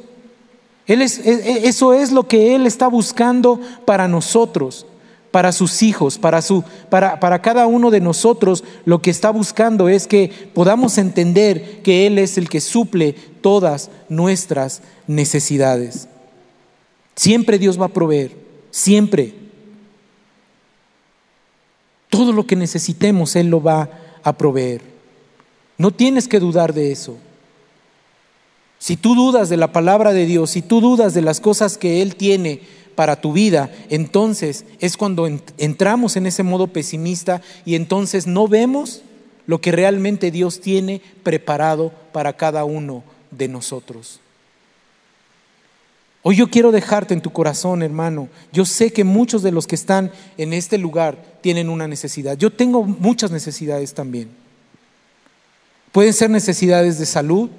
Él 0.87 1.01
es, 1.01 1.19
e, 1.19 1.31
e, 1.31 1.67
eso 1.67 1.93
es 1.93 2.11
lo 2.11 2.27
que 2.27 2.55
Él 2.55 2.65
está 2.65 2.87
buscando 2.87 3.59
para 3.85 4.07
nosotros 4.07 4.87
para 5.35 5.51
sus 5.51 5.83
hijos, 5.83 6.17
para, 6.17 6.41
su, 6.41 6.63
para, 6.89 7.19
para 7.19 7.41
cada 7.41 7.67
uno 7.67 7.91
de 7.91 7.99
nosotros, 7.99 8.63
lo 8.85 9.01
que 9.01 9.09
está 9.09 9.31
buscando 9.31 9.89
es 9.89 10.07
que 10.07 10.31
podamos 10.53 10.97
entender 10.97 11.81
que 11.81 12.07
Él 12.07 12.19
es 12.19 12.37
el 12.37 12.47
que 12.47 12.61
suple 12.61 13.11
todas 13.41 13.91
nuestras 14.07 14.81
necesidades. 15.07 16.07
Siempre 17.17 17.59
Dios 17.59 17.77
va 17.77 17.87
a 17.87 17.89
proveer, 17.89 18.31
siempre. 18.71 19.35
Todo 22.07 22.31
lo 22.31 22.47
que 22.47 22.55
necesitemos 22.55 23.35
Él 23.35 23.47
lo 23.47 23.61
va 23.61 23.89
a 24.23 24.37
proveer. 24.37 24.83
No 25.77 25.91
tienes 25.91 26.29
que 26.29 26.39
dudar 26.39 26.73
de 26.73 26.93
eso. 26.93 27.17
Si 28.79 28.95
tú 28.95 29.15
dudas 29.15 29.49
de 29.49 29.57
la 29.57 29.73
palabra 29.73 30.13
de 30.13 30.27
Dios, 30.27 30.51
si 30.51 30.61
tú 30.61 30.79
dudas 30.79 31.13
de 31.13 31.21
las 31.21 31.41
cosas 31.41 31.77
que 31.77 32.01
Él 32.01 32.15
tiene 32.15 32.61
para 32.95 33.19
tu 33.19 33.33
vida, 33.33 33.71
entonces 33.89 34.65
es 34.79 34.97
cuando 34.97 35.27
entramos 35.57 36.15
en 36.15 36.25
ese 36.25 36.43
modo 36.43 36.67
pesimista 36.67 37.41
y 37.65 37.75
entonces 37.75 38.25
no 38.25 38.47
vemos 38.47 39.01
lo 39.47 39.61
que 39.61 39.71
realmente 39.71 40.31
Dios 40.31 40.61
tiene 40.61 41.01
preparado 41.23 41.91
para 42.11 42.33
cada 42.33 42.65
uno 42.65 43.03
de 43.31 43.47
nosotros. 43.47 44.19
Hoy 46.27 46.37
yo 46.37 46.49
quiero 46.49 46.71
dejarte 46.71 47.13
en 47.13 47.21
tu 47.21 47.31
corazón, 47.31 47.83
hermano. 47.83 48.29
Yo 48.51 48.65
sé 48.65 48.91
que 48.91 49.03
muchos 49.03 49.43
de 49.43 49.51
los 49.51 49.67
que 49.67 49.75
están 49.75 50.11
en 50.37 50.53
este 50.53 50.79
lugar 50.79 51.23
tienen 51.41 51.69
una 51.69 51.87
necesidad. 51.87 52.35
Yo 52.35 52.51
tengo 52.51 52.83
muchas 52.83 53.29
necesidades 53.29 53.93
también. 53.93 54.29
Pueden 55.91 56.13
ser 56.13 56.31
necesidades 56.31 56.97
de 56.97 57.05
salud, 57.05 57.51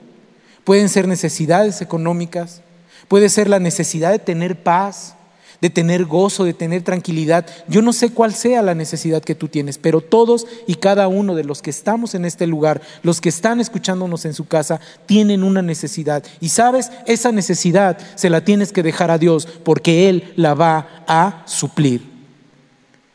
pueden 0.64 0.88
ser 0.88 1.07
necesidades 1.07 1.81
económicas, 1.81 2.61
puede 3.07 3.28
ser 3.28 3.49
la 3.49 3.61
necesidad 3.61 4.11
de 4.11 4.19
tener 4.19 4.61
paz, 4.61 5.14
de 5.61 5.71
tener 5.71 6.05
gozo, 6.05 6.45
de 6.45 6.55
tener 6.55 6.83
tranquilidad. 6.83 7.47
Yo 7.69 7.83
no 7.83 7.93
sé 7.93 8.11
cuál 8.11 8.35
sea 8.35 8.63
la 8.63 8.75
necesidad 8.75 9.23
que 9.23 9.35
tú 9.35 9.49
tienes, 9.49 9.79
pero 9.79 10.01
todos 10.01 10.47
y 10.67 10.77
cada 10.77 11.09
uno 11.09 11.35
de 11.35 11.45
los 11.45 11.63
que 11.63 11.71
estamos 11.71 12.15
en 12.15 12.25
este 12.25 12.47
lugar, 12.47 12.83
los 13.03 13.21
que 13.21 13.29
están 13.29 13.61
escuchándonos 13.61 14.25
en 14.25 14.35
su 14.35 14.47
casa, 14.47 14.81
tienen 15.07 15.43
una 15.43 15.63
necesidad. 15.63 16.25
Y 16.41 16.51
sabes, 16.51 16.91
esa 17.07 17.33
necesidad 17.33 17.99
se 18.15 18.31
la 18.31 18.43
tienes 18.43 18.73
que 18.73 18.83
dejar 18.83 19.11
a 19.11 19.19
Dios 19.19 19.47
porque 19.65 20.09
Él 20.09 20.33
la 20.37 20.55
va 20.55 21.05
a 21.07 21.43
suplir. 21.47 22.03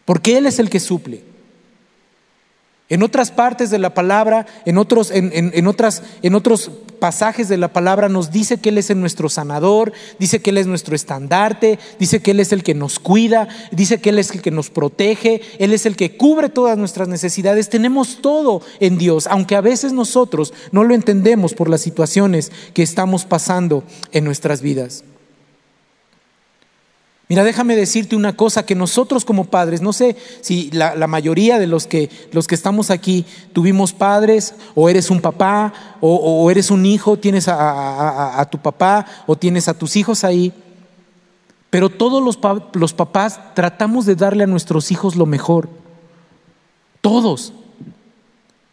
Porque 0.05 0.37
Él 0.37 0.45
es 0.45 0.59
el 0.59 0.69
que 0.69 0.79
suple. 0.79 1.30
En 2.91 3.03
otras 3.03 3.31
partes 3.31 3.69
de 3.69 3.79
la 3.79 3.93
palabra, 3.93 4.45
en 4.65 4.77
otros, 4.77 5.11
en, 5.11 5.65
otras, 5.65 6.03
en 6.23 6.35
otros 6.35 6.71
pasajes 6.99 7.47
de 7.47 7.55
la 7.55 7.71
palabra 7.71 8.09
nos 8.09 8.31
dice 8.31 8.57
que 8.57 8.67
Él 8.67 8.77
es 8.77 8.93
nuestro 8.93 9.29
sanador, 9.29 9.93
dice 10.19 10.41
que 10.41 10.49
Él 10.49 10.57
es 10.57 10.67
nuestro 10.67 10.93
estandarte, 10.93 11.79
dice 11.99 12.21
que 12.21 12.31
Él 12.31 12.41
es 12.41 12.51
el 12.51 12.63
que 12.63 12.73
nos 12.73 12.99
cuida, 12.99 13.47
dice 13.71 14.01
que 14.01 14.09
Él 14.09 14.19
es 14.19 14.31
el 14.31 14.41
que 14.41 14.51
nos 14.51 14.69
protege, 14.69 15.41
Él 15.57 15.71
es 15.71 15.85
el 15.85 15.95
que 15.95 16.17
cubre 16.17 16.49
todas 16.49 16.77
nuestras 16.77 17.07
necesidades. 17.07 17.69
Tenemos 17.69 18.21
todo 18.21 18.61
en 18.81 18.97
Dios, 18.97 19.25
aunque 19.27 19.55
a 19.55 19.61
veces 19.61 19.93
nosotros 19.93 20.53
no 20.73 20.83
lo 20.83 20.93
entendemos 20.93 21.53
por 21.53 21.69
las 21.69 21.79
situaciones 21.79 22.51
que 22.73 22.83
estamos 22.83 23.23
pasando 23.23 23.85
en 24.11 24.25
nuestras 24.25 24.61
vidas. 24.61 25.05
Mira, 27.31 27.45
déjame 27.45 27.77
decirte 27.77 28.17
una 28.17 28.35
cosa, 28.35 28.65
que 28.65 28.75
nosotros 28.75 29.23
como 29.23 29.45
padres, 29.45 29.81
no 29.81 29.93
sé 29.93 30.17
si 30.41 30.69
la, 30.71 31.07
mayoría 31.07 31.59
de 31.59 31.65
los 31.65 31.87
que, 31.87 32.09
los 32.33 32.45
que 32.45 32.55
estamos 32.55 32.89
aquí 32.91 33.25
tuvimos 33.53 33.93
padres, 33.93 34.53
o 34.75 34.89
eres 34.89 35.09
un 35.09 35.21
papá, 35.21 35.71
o, 36.01 36.51
eres 36.51 36.71
un 36.71 36.85
hijo, 36.85 37.15
tienes 37.15 37.47
a, 37.47 38.45
tu 38.51 38.57
papá, 38.57 39.05
o 39.27 39.37
tienes 39.37 39.69
a 39.69 39.73
tus 39.73 39.95
hijos 39.95 40.25
ahí. 40.25 40.51
Pero 41.69 41.87
todos 41.87 42.21
los, 42.21 42.37
los 42.73 42.91
papás 42.91 43.39
tratamos 43.53 44.05
de 44.05 44.15
darle 44.15 44.43
a 44.43 44.47
nuestros 44.47 44.91
hijos 44.91 45.15
lo 45.15 45.25
mejor. 45.25 45.69
Todos. 46.99 47.53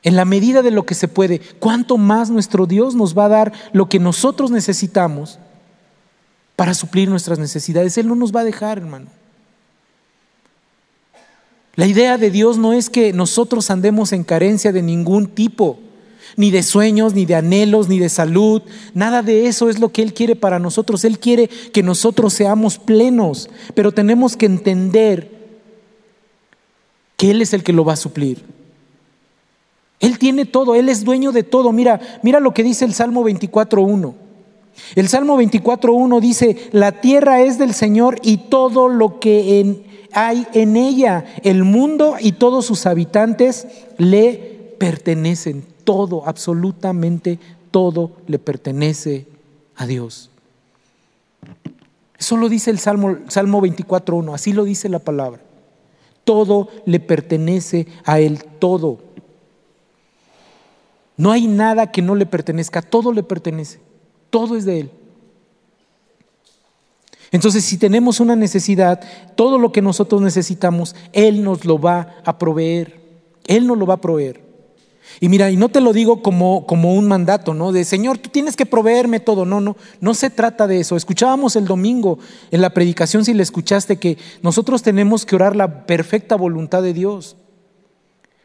En 0.03 0.17
la 0.17 0.25
medida 0.25 0.63
de 0.63 0.73
lo 0.73 0.85
que 0.85 0.97
se 0.97 1.07
puede. 1.07 1.39
¿Cuánto 1.61 1.97
más 1.97 2.29
nuestro 2.29 2.67
Dios 2.67 2.97
nos 2.97 3.17
va 3.17 3.27
a 3.27 3.29
dar 3.29 3.53
lo 3.71 3.89
que 3.89 4.01
nosotros 4.01 4.51
necesitamos 4.51 5.39
para 6.59 6.75
suplir 6.75 7.09
nuestras 7.09 7.39
necesidades? 7.39 7.97
Él 7.99 8.09
no 8.09 8.17
nos 8.17 8.35
va 8.35 8.41
a 8.41 8.45
dejar, 8.45 8.79
hermano. 8.79 9.07
La 11.77 11.87
idea 11.87 12.19
de 12.19 12.33
Dios 12.33 12.59
no 12.59 12.73
es 12.73 12.91
que 12.91 13.13
nosotros 13.13 13.71
andemos 13.71 14.13
en 14.13 14.25
carencia 14.25 14.73
de 14.73 14.83
ningún 14.83 15.29
tipo 15.29 15.79
ni 16.35 16.51
de 16.51 16.65
sueños, 16.65 17.15
ni 17.15 17.27
de 17.27 17.37
anhelos, 17.37 17.89
ni 17.89 18.01
de 18.01 18.09
salud. 18.09 18.63
Nada 18.93 19.23
de 19.23 19.47
eso 19.47 19.69
es 19.69 19.79
lo 19.79 19.91
que 19.91 20.03
Él 20.03 20.13
quiere 20.13 20.35
para 20.35 20.59
nosotros. 20.59 21.05
Él 21.05 21.21
quiere 21.21 21.47
que 21.47 21.85
nosotros 21.85 22.33
seamos 22.33 22.77
plenos, 22.77 23.49
pero 23.75 23.93
tenemos 23.93 24.37
que 24.37 24.47
entender 24.47 25.31
que 27.17 27.31
Él 27.31 27.41
es 27.41 27.55
el 27.55 27.63
que 27.63 27.73
lo 27.73 27.85
va 27.85 27.93
a 27.93 27.97
suplir. 27.97 28.45
Él 30.01 30.19
tiene 30.19 30.45
todo, 30.45 30.75
Él 30.75 30.89
es 30.89 31.05
dueño 31.05 31.31
de 31.31 31.45
todo. 31.45 31.71
Mira, 31.71 32.01
mira 32.25 32.41
lo 32.41 32.53
que 32.53 32.65
dice 32.65 32.85
el 32.85 32.95
Salmo 32.95 33.23
24.1. 33.23 34.27
El 34.95 35.09
Salmo 35.09 35.41
24.1 35.41 36.21
dice, 36.21 36.57
la 36.73 37.01
tierra 37.01 37.41
es 37.43 37.59
del 37.59 37.75
Señor 37.75 38.19
y 38.23 38.37
todo 38.49 38.89
lo 38.89 39.21
que 39.21 39.85
hay 40.13 40.47
en 40.53 40.77
ella, 40.77 41.25
el 41.43 41.65
mundo 41.65 42.17
y 42.21 42.33
todos 42.33 42.65
sus 42.67 42.87
habitantes 42.87 43.67
le 43.99 44.75
pertenecen 44.79 45.65
todo, 45.85 46.27
absolutamente 46.27 47.39
todo 47.71 48.13
le 48.27 48.39
pertenece 48.39 49.27
a 49.77 49.87
Dios. 49.87 50.31
Eso 52.19 52.37
lo 52.37 52.49
dice 52.49 52.71
el 52.71 52.79
Salmo, 52.79 53.19
Salmo 53.29 53.63
24.1, 53.63 54.35
así 54.35 54.53
lo 54.53 54.65
dice 54.65 54.89
la 54.89 54.99
palabra. 54.99 55.41
Todo 56.25 56.69
le 56.85 57.01
pertenece 57.01 57.87
a 58.05 58.19
Él, 58.19 58.45
todo. 58.59 58.99
No 61.17 61.33
hay 61.33 61.47
nada 61.47 61.91
que 61.91 62.03
no 62.03 62.15
le 62.15 62.27
pertenezca, 62.27 62.83
todo 62.83 63.13
le 63.13 63.23
pertenece, 63.23 63.81
todo 64.31 64.57
es 64.57 64.65
de 64.65 64.81
Él. 64.81 64.91
Entonces, 67.31 67.65
si 67.65 67.77
tenemos 67.77 68.21
una 68.21 68.37
necesidad, 68.37 69.01
todo 69.35 69.59
lo 69.59 69.71
que 69.71 69.83
nosotros 69.83 70.23
necesitamos, 70.23 70.97
Él 71.13 71.43
nos 71.45 71.65
lo 71.65 71.79
va 71.79 72.17
a 72.25 72.39
proveer. 72.39 73.01
Él 73.47 73.67
nos 73.67 73.79
lo 73.79 73.87
va 73.87 73.95
a 73.95 74.01
proveer. 74.01 74.49
Y 75.21 75.29
mira, 75.29 75.51
y 75.51 75.57
no 75.57 75.69
te 75.69 75.81
lo 75.81 75.93
digo 75.93 76.23
como, 76.23 76.67
como 76.67 76.95
un 76.95 77.09
mandato, 77.09 77.55
¿no? 77.55 77.73
De 77.73 77.85
Señor, 77.85 78.19
tú 78.19 78.29
tienes 78.31 78.57
que 78.57 78.67
proveerme 78.67 79.21
todo. 79.21 79.45
No, 79.45 79.61
no, 79.61 79.77
no 80.01 80.15
se 80.15 80.31
trata 80.31 80.67
de 80.67 80.81
eso. 80.81 80.97
Escuchábamos 80.97 81.57
el 81.57 81.67
domingo 81.67 82.19
en 82.51 82.61
la 82.61 82.71
predicación, 82.71 83.25
si 83.25 83.35
le 83.35 83.43
escuchaste, 83.43 83.97
que 83.97 84.19
nosotros 84.43 84.83
tenemos 84.83 85.27
que 85.27 85.35
orar 85.35 85.57
la 85.57 85.87
perfecta 85.87 86.37
voluntad 86.37 86.83
de 86.83 86.93
Dios. 86.93 87.37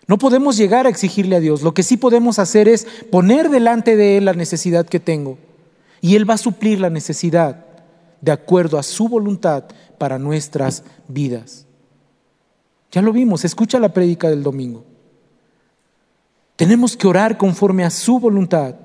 No 0.07 0.17
podemos 0.17 0.57
llegar 0.57 0.85
a 0.85 0.89
exigirle 0.89 1.35
a 1.35 1.39
Dios. 1.39 1.61
Lo 1.61 1.73
que 1.73 1.83
sí 1.83 1.95
podemos 1.95 2.39
hacer 2.39 2.67
es 2.67 2.87
poner 3.11 3.49
delante 3.49 3.95
de 3.95 4.17
Él 4.17 4.25
la 4.25 4.33
necesidad 4.33 4.85
que 4.85 4.99
tengo. 4.99 5.37
Y 6.03 6.17
Él 6.17 6.29
va 6.29 6.33
a 6.33 6.37
suplir 6.37 6.81
la 6.81 6.89
necesidad 6.89 7.65
de 8.19 8.33
acuerdo 8.33 8.77
a 8.77 8.83
su 8.83 9.07
voluntad 9.07 9.63
para 9.97 10.19
nuestras 10.19 10.83
vidas. 11.07 11.65
Ya 12.91 13.01
lo 13.01 13.13
vimos, 13.13 13.45
escucha 13.45 13.79
la 13.79 13.93
prédica 13.93 14.29
del 14.29 14.43
domingo. 14.43 14.83
Tenemos 16.57 16.97
que 16.97 17.07
orar 17.07 17.37
conforme 17.37 17.85
a 17.85 17.89
su 17.89 18.19
voluntad. 18.19 18.75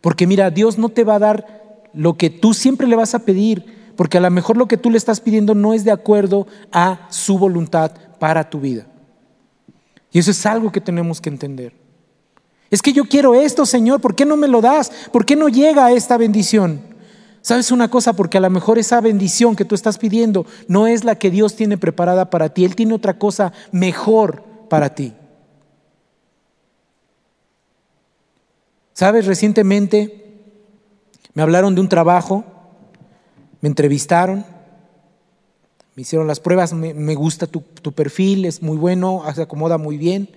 Porque 0.00 0.26
mira, 0.26 0.50
Dios 0.50 0.78
no 0.78 0.88
te 0.88 1.04
va 1.04 1.16
a 1.16 1.18
dar 1.18 1.82
lo 1.92 2.16
que 2.16 2.30
tú 2.30 2.54
siempre 2.54 2.86
le 2.86 2.96
vas 2.96 3.14
a 3.14 3.18
pedir, 3.26 3.92
porque 3.94 4.16
a 4.16 4.22
lo 4.22 4.30
mejor 4.30 4.56
lo 4.56 4.66
que 4.66 4.78
tú 4.78 4.90
le 4.90 4.96
estás 4.96 5.20
pidiendo 5.20 5.54
no 5.54 5.74
es 5.74 5.84
de 5.84 5.92
acuerdo 5.92 6.46
a 6.72 7.06
su 7.10 7.38
voluntad 7.38 7.92
para 8.18 8.48
tu 8.48 8.58
vida. 8.58 8.86
Y 10.10 10.18
eso 10.18 10.30
es 10.30 10.46
algo 10.46 10.72
que 10.72 10.80
tenemos 10.80 11.20
que 11.20 11.28
entender. 11.28 11.83
Es 12.74 12.82
que 12.82 12.92
yo 12.92 13.04
quiero 13.04 13.36
esto, 13.36 13.66
Señor, 13.66 14.00
¿por 14.00 14.16
qué 14.16 14.24
no 14.24 14.36
me 14.36 14.48
lo 14.48 14.60
das? 14.60 14.90
¿Por 15.12 15.24
qué 15.24 15.36
no 15.36 15.48
llega 15.48 15.92
esta 15.92 16.16
bendición? 16.16 16.80
¿Sabes 17.40 17.70
una 17.70 17.88
cosa? 17.88 18.14
Porque 18.14 18.38
a 18.38 18.40
lo 18.40 18.50
mejor 18.50 18.80
esa 18.80 19.00
bendición 19.00 19.54
que 19.54 19.64
tú 19.64 19.76
estás 19.76 19.96
pidiendo 19.96 20.44
no 20.66 20.88
es 20.88 21.04
la 21.04 21.14
que 21.14 21.30
Dios 21.30 21.54
tiene 21.54 21.78
preparada 21.78 22.30
para 22.30 22.48
ti. 22.48 22.64
Él 22.64 22.74
tiene 22.74 22.94
otra 22.94 23.16
cosa 23.16 23.52
mejor 23.70 24.42
para 24.68 24.92
ti. 24.92 25.12
Sabes, 28.92 29.26
recientemente 29.26 30.42
me 31.32 31.42
hablaron 31.44 31.76
de 31.76 31.80
un 31.80 31.88
trabajo, 31.88 32.44
me 33.60 33.68
entrevistaron, 33.68 34.44
me 35.94 36.02
hicieron 36.02 36.26
las 36.26 36.40
pruebas, 36.40 36.72
me, 36.72 37.14
gusta 37.14 37.46
tu, 37.46 37.62
perfil, 37.92 38.46
es 38.46 38.62
muy 38.62 38.76
bueno, 38.76 39.22
se 39.32 39.42
acomoda 39.42 39.78
muy 39.78 39.96
bien. 39.96 40.28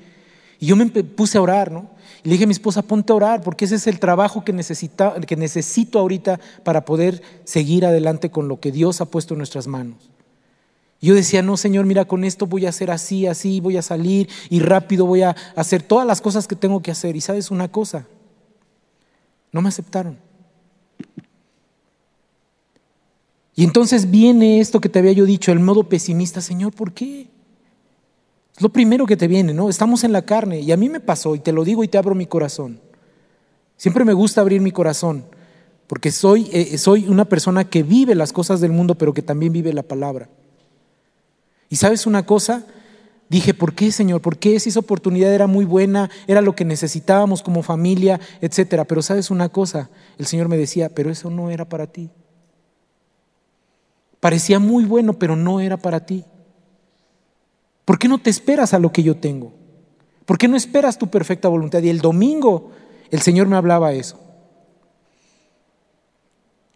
Y 0.59 0.67
yo 0.67 0.75
me 0.75 0.87
puse 0.87 1.37
a 1.37 1.41
orar, 1.41 1.71
¿no? 1.71 1.89
Y 2.23 2.29
le 2.29 2.33
dije 2.33 2.45
a 2.45 2.47
mi 2.47 2.53
esposa, 2.53 2.81
ponte 2.81 3.13
a 3.13 3.15
orar, 3.15 3.41
porque 3.41 3.65
ese 3.65 3.75
es 3.75 3.87
el 3.87 3.99
trabajo 3.99 4.43
que, 4.43 4.53
necesito 4.53 5.99
ahorita 5.99 6.39
para 6.63 6.85
poder 6.85 7.21
seguir 7.43 7.85
adelante 7.85 8.31
con 8.31 8.47
lo 8.47 8.59
que 8.59 8.71
Dios 8.71 9.01
ha 9.01 9.05
puesto 9.05 9.33
en 9.33 9.39
nuestras 9.39 9.67
manos. 9.67 10.09
Y 10.99 11.07
yo 11.07 11.15
decía, 11.15 11.43
no, 11.43 11.57
Señor, 11.57 11.85
mira, 11.85 12.05
con 12.05 12.23
esto 12.23 12.47
voy 12.47 12.65
a 12.65 12.69
hacer 12.69 12.89
así, 12.89 13.27
así, 13.27 13.59
voy 13.59 13.77
a 13.77 13.83
salir 13.83 14.29
y 14.49 14.59
rápido 14.59 15.05
voy 15.05 15.21
a 15.21 15.35
hacer 15.55 15.83
todas 15.83 16.07
las 16.07 16.21
cosas 16.21 16.47
que 16.47 16.55
tengo 16.55 16.81
que 16.81 16.89
hacer. 16.89 17.15
Y 17.15 17.21
sabes 17.21 17.51
una 17.51 17.67
cosa, 17.67 18.07
no 19.51 19.61
me 19.61 19.69
aceptaron. 19.69 20.17
Y 23.55 23.63
entonces 23.63 24.09
viene 24.09 24.59
esto 24.59 24.81
que 24.81 24.89
te 24.89 24.99
había 24.99 25.11
yo 25.13 25.25
dicho, 25.25 25.51
el 25.51 25.59
modo 25.59 25.83
pesimista, 25.83 26.41
Señor, 26.41 26.73
¿por 26.73 26.93
qué? 26.93 27.27
Es 28.57 28.61
lo 28.63 28.69
primero 28.69 29.05
que 29.05 29.15
te 29.15 29.27
viene, 29.27 29.53
¿no? 29.53 29.69
Estamos 29.69 30.03
en 30.03 30.11
la 30.11 30.23
carne 30.23 30.59
y 30.59 30.71
a 30.71 30.77
mí 30.77 30.89
me 30.89 30.99
pasó 30.99 31.35
y 31.35 31.39
te 31.39 31.51
lo 31.51 31.63
digo 31.63 31.83
y 31.83 31.87
te 31.87 31.97
abro 31.97 32.15
mi 32.15 32.25
corazón. 32.25 32.81
Siempre 33.77 34.03
me 34.03 34.13
gusta 34.13 34.41
abrir 34.41 34.61
mi 34.61 34.71
corazón 34.71 35.25
porque 35.85 36.11
soy, 36.11 36.49
eh, 36.51 36.77
soy 36.79 37.07
una 37.07 37.25
persona 37.25 37.69
que 37.69 37.83
vive 37.83 38.15
las 38.15 38.33
cosas 38.33 38.59
del 38.59 38.71
mundo 38.71 38.95
pero 38.95 39.13
que 39.13 39.21
también 39.21 39.53
vive 39.53 39.71
la 39.73 39.83
palabra. 39.83 40.27
Y 41.69 41.75
sabes 41.75 42.07
una 42.07 42.25
cosa, 42.25 42.65
Dije, 43.29 43.53
¿por 43.53 43.73
qué, 43.73 43.91
Señor? 43.91 44.21
¿Por 44.21 44.37
qué 44.37 44.57
si 44.59 44.69
esa 44.69 44.79
oportunidad 44.79 45.33
era 45.33 45.47
muy 45.47 45.65
buena, 45.65 46.09
era 46.27 46.41
lo 46.41 46.55
que 46.55 46.63
necesitábamos 46.63 47.43
como 47.43 47.61
familia, 47.61 48.21
etcétera? 48.39 48.85
Pero 48.85 49.01
sabes 49.01 49.29
una 49.29 49.49
cosa, 49.49 49.89
el 50.17 50.27
Señor 50.27 50.47
me 50.47 50.57
decía, 50.57 50.89
pero 50.89 51.11
eso 51.11 51.29
no 51.29 51.51
era 51.51 51.65
para 51.65 51.87
ti. 51.87 52.09
Parecía 54.21 54.59
muy 54.59 54.85
bueno, 54.85 55.13
pero 55.13 55.35
no 55.35 55.59
era 55.59 55.75
para 55.75 56.05
ti. 56.05 56.23
¿Por 57.87 57.97
qué 57.97 58.09
no 58.09 58.17
te 58.17 58.29
esperas 58.29 58.73
a 58.73 58.79
lo 58.79 58.91
que 58.91 59.01
yo 59.01 59.15
tengo? 59.15 59.53
¿Por 60.25 60.37
qué 60.37 60.49
no 60.49 60.57
esperas 60.57 60.97
tu 60.97 61.07
perfecta 61.07 61.47
voluntad? 61.47 61.81
Y 61.81 61.87
el 61.87 62.01
domingo 62.01 62.71
el 63.11 63.21
Señor 63.21 63.47
me 63.47 63.55
hablaba 63.55 63.93
eso. 63.93 64.19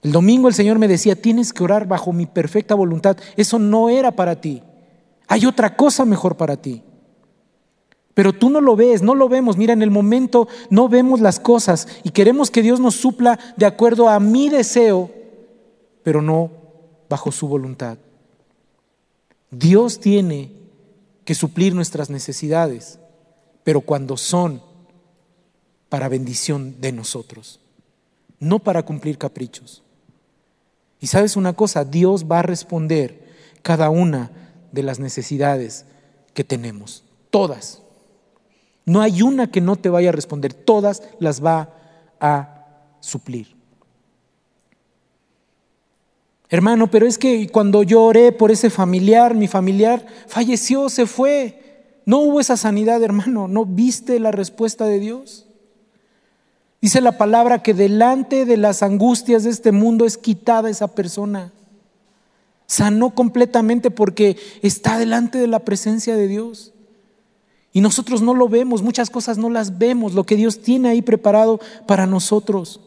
El 0.03 0.13
domingo 0.13 0.47
el 0.47 0.53
Señor 0.53 0.79
me 0.79 0.87
decía, 0.87 1.21
tienes 1.21 1.51
que 1.51 1.65
orar 1.65 1.85
bajo 1.85 2.13
mi 2.13 2.27
perfecta 2.27 2.75
voluntad. 2.75 3.17
Eso 3.35 3.59
no 3.59 3.89
era 3.89 4.11
para 4.11 4.39
ti. 4.39 4.63
Hay 5.27 5.45
otra 5.45 5.75
cosa 5.75 6.05
mejor 6.05 6.37
para 6.37 6.55
ti. 6.55 6.81
Pero 8.13 8.31
tú 8.31 8.49
no 8.49 8.61
lo 8.61 8.77
ves, 8.77 9.01
no 9.01 9.13
lo 9.13 9.27
vemos. 9.27 9.57
Mira, 9.57 9.73
en 9.73 9.81
el 9.81 9.91
momento 9.91 10.47
no 10.69 10.87
vemos 10.87 11.19
las 11.19 11.41
cosas 11.41 11.89
y 12.05 12.11
queremos 12.11 12.49
que 12.51 12.61
Dios 12.61 12.79
nos 12.79 12.95
supla 12.95 13.37
de 13.57 13.65
acuerdo 13.65 14.07
a 14.07 14.17
mi 14.21 14.47
deseo, 14.47 15.11
pero 16.03 16.21
no 16.21 16.51
bajo 17.09 17.33
su 17.33 17.49
voluntad. 17.49 17.97
Dios 19.49 19.99
tiene 19.99 20.60
que 21.25 21.35
suplir 21.35 21.75
nuestras 21.75 22.09
necesidades, 22.09 22.99
pero 23.63 23.81
cuando 23.81 24.17
son 24.17 24.61
para 25.89 26.09
bendición 26.09 26.79
de 26.81 26.91
nosotros, 26.91 27.59
no 28.39 28.59
para 28.59 28.83
cumplir 28.83 29.17
caprichos. 29.17 29.83
Y 30.99 31.07
sabes 31.07 31.35
una 31.35 31.53
cosa, 31.53 31.83
Dios 31.85 32.25
va 32.31 32.39
a 32.39 32.43
responder 32.43 33.27
cada 33.61 33.89
una 33.89 34.31
de 34.71 34.83
las 34.83 34.99
necesidades 34.99 35.85
que 36.33 36.43
tenemos. 36.43 37.03
Todas. 37.29 37.81
No 38.85 39.01
hay 39.01 39.21
una 39.21 39.51
que 39.51 39.61
no 39.61 39.75
te 39.75 39.89
vaya 39.89 40.09
a 40.09 40.13
responder, 40.13 40.53
todas 40.53 41.03
las 41.19 41.43
va 41.43 41.75
a 42.19 42.95
suplir. 42.99 43.60
Hermano, 46.51 46.91
pero 46.91 47.07
es 47.07 47.17
que 47.17 47.49
cuando 47.49 47.81
yo 47.81 48.03
oré 48.03 48.31
por 48.31 48.51
ese 48.51 48.69
familiar, 48.69 49.33
mi 49.33 49.47
familiar 49.47 50.05
falleció, 50.27 50.89
se 50.89 51.07
fue. 51.07 51.97
No 52.05 52.19
hubo 52.19 52.39
esa 52.39 52.57
sanidad, 52.57 53.01
hermano. 53.01 53.47
¿No 53.47 53.65
viste 53.65 54.19
la 54.19 54.31
respuesta 54.31 54.85
de 54.85 54.99
Dios? 54.99 55.47
Dice 56.79 57.01
la 57.01 57.17
palabra 57.17 57.63
que 57.63 57.73
delante 57.73 58.45
de 58.45 58.57
las 58.57 58.83
angustias 58.83 59.43
de 59.43 59.49
este 59.49 59.71
mundo 59.71 60.05
es 60.05 60.19
quitada 60.19 60.69
esa 60.69 60.93
persona 60.93 61.51
sanó 62.71 63.09
completamente 63.09 63.91
porque 63.91 64.37
está 64.61 64.97
delante 64.97 65.37
de 65.37 65.47
la 65.47 65.59
presencia 65.59 66.15
de 66.15 66.29
Dios. 66.29 66.71
Y 67.73 67.81
nosotros 67.81 68.21
no 68.21 68.33
lo 68.33 68.47
vemos, 68.47 68.81
muchas 68.81 69.09
cosas 69.09 69.37
no 69.37 69.49
las 69.49 69.77
vemos, 69.77 70.13
lo 70.13 70.23
que 70.23 70.37
Dios 70.37 70.61
tiene 70.61 70.87
ahí 70.87 71.01
preparado 71.01 71.59
para 71.85 72.07
nosotros. 72.07 72.79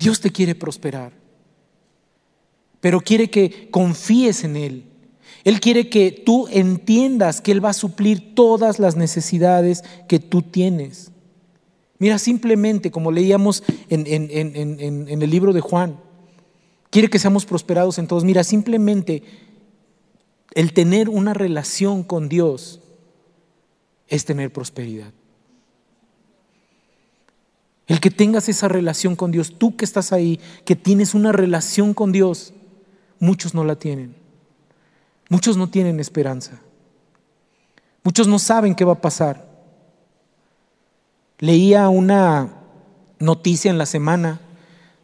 Dios 0.00 0.18
te 0.20 0.30
quiere 0.30 0.54
prosperar. 0.56 1.12
pero 2.80 3.02
quiere 3.02 3.28
que 3.28 3.68
confíes 3.70 4.42
en 4.42 4.56
Él. 4.56 4.84
Él 5.44 5.60
quiere 5.60 5.90
que 5.90 6.10
tú 6.10 6.48
entiendas 6.50 7.42
que 7.42 7.52
Él 7.52 7.62
va 7.62 7.70
a 7.70 7.74
suplir 7.74 8.34
todas 8.34 8.78
las 8.78 8.96
necesidades 8.96 9.84
que 10.08 10.18
tú 10.18 10.40
tienes. 10.40 11.12
Mira, 11.98 12.18
simplemente 12.18 12.90
como 12.90 13.12
leíamos 13.12 13.62
en, 13.90 14.06
el 14.06 15.30
libro 15.30 15.52
de 15.52 15.60
Juan, 15.60 16.00
quiere 16.88 17.08
que 17.08 17.18
seamos 17.18 17.44
prosperados 17.44 17.98
en 17.98 18.06
todos. 18.06 18.24
Mira, 18.24 18.44
simplemente 18.44 19.22
el 20.54 20.72
tener 20.72 21.10
una 21.10 21.34
relación 21.34 22.02
con 22.02 22.30
Dios 22.30 22.80
es 24.08 24.24
tener 24.24 24.50
prosperidad. 24.50 25.12
El 27.90 27.98
que 27.98 28.12
tengas 28.12 28.48
esa 28.48 28.68
relación 28.68 29.16
con 29.16 29.32
Dios, 29.32 29.58
tú 29.58 29.74
que 29.74 29.84
estás 29.84 30.12
ahí, 30.12 30.38
que 30.64 30.76
tienes 30.76 31.12
una 31.12 31.32
relación 31.32 31.92
con 31.92 32.12
Dios, 32.12 32.54
muchos 33.18 33.52
no 33.52 33.64
la 33.64 33.74
tienen. 33.74 34.14
Muchos 35.28 35.56
no 35.56 35.68
tienen 35.70 35.98
esperanza. 35.98 36.60
Muchos 38.04 38.28
no 38.28 38.38
saben 38.38 38.76
qué 38.76 38.84
va 38.84 38.92
a 38.92 39.00
pasar. 39.00 39.44
Leía 41.40 41.88
una 41.88 42.52
noticia 43.18 43.72
en 43.72 43.78
la 43.78 43.86
semana 43.86 44.40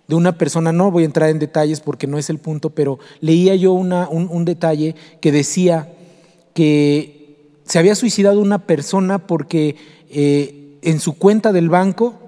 de 0.07 0.15
una 0.15 0.39
persona, 0.39 0.71
no 0.71 0.93
voy 0.93 1.03
a 1.03 1.07
entrar 1.07 1.31
en 1.31 1.41
detalles 1.41 1.81
porque 1.81 2.07
no 2.07 2.19
es 2.19 2.31
el 2.31 2.39
punto, 2.39 2.71
pero 2.71 3.01
leía 3.21 3.57
yo 3.57 3.73
una, 3.73 4.09
un, 4.09 4.45
detalle 4.45 4.95
que 5.21 5.33
decía 5.33 5.93
que 6.55 7.51
se 7.65 7.81
había 7.81 7.97
suicidado 7.97 8.39
una 8.39 8.65
persona 8.65 9.27
porque 9.27 9.75
eh, 10.09 10.79
en 10.83 11.01
su 11.01 11.19
cuenta 11.19 11.51
del 11.51 11.69
banco 11.69 12.26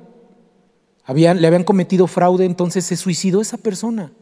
habían, 1.08 1.40
le 1.40 1.46
habían 1.46 1.64
cometido 1.64 2.06
fraude, 2.06 2.44
entonces 2.44 2.84
se 2.84 2.94
suicidó 2.94 3.40
esa 3.40 3.56
persona. 3.56 4.12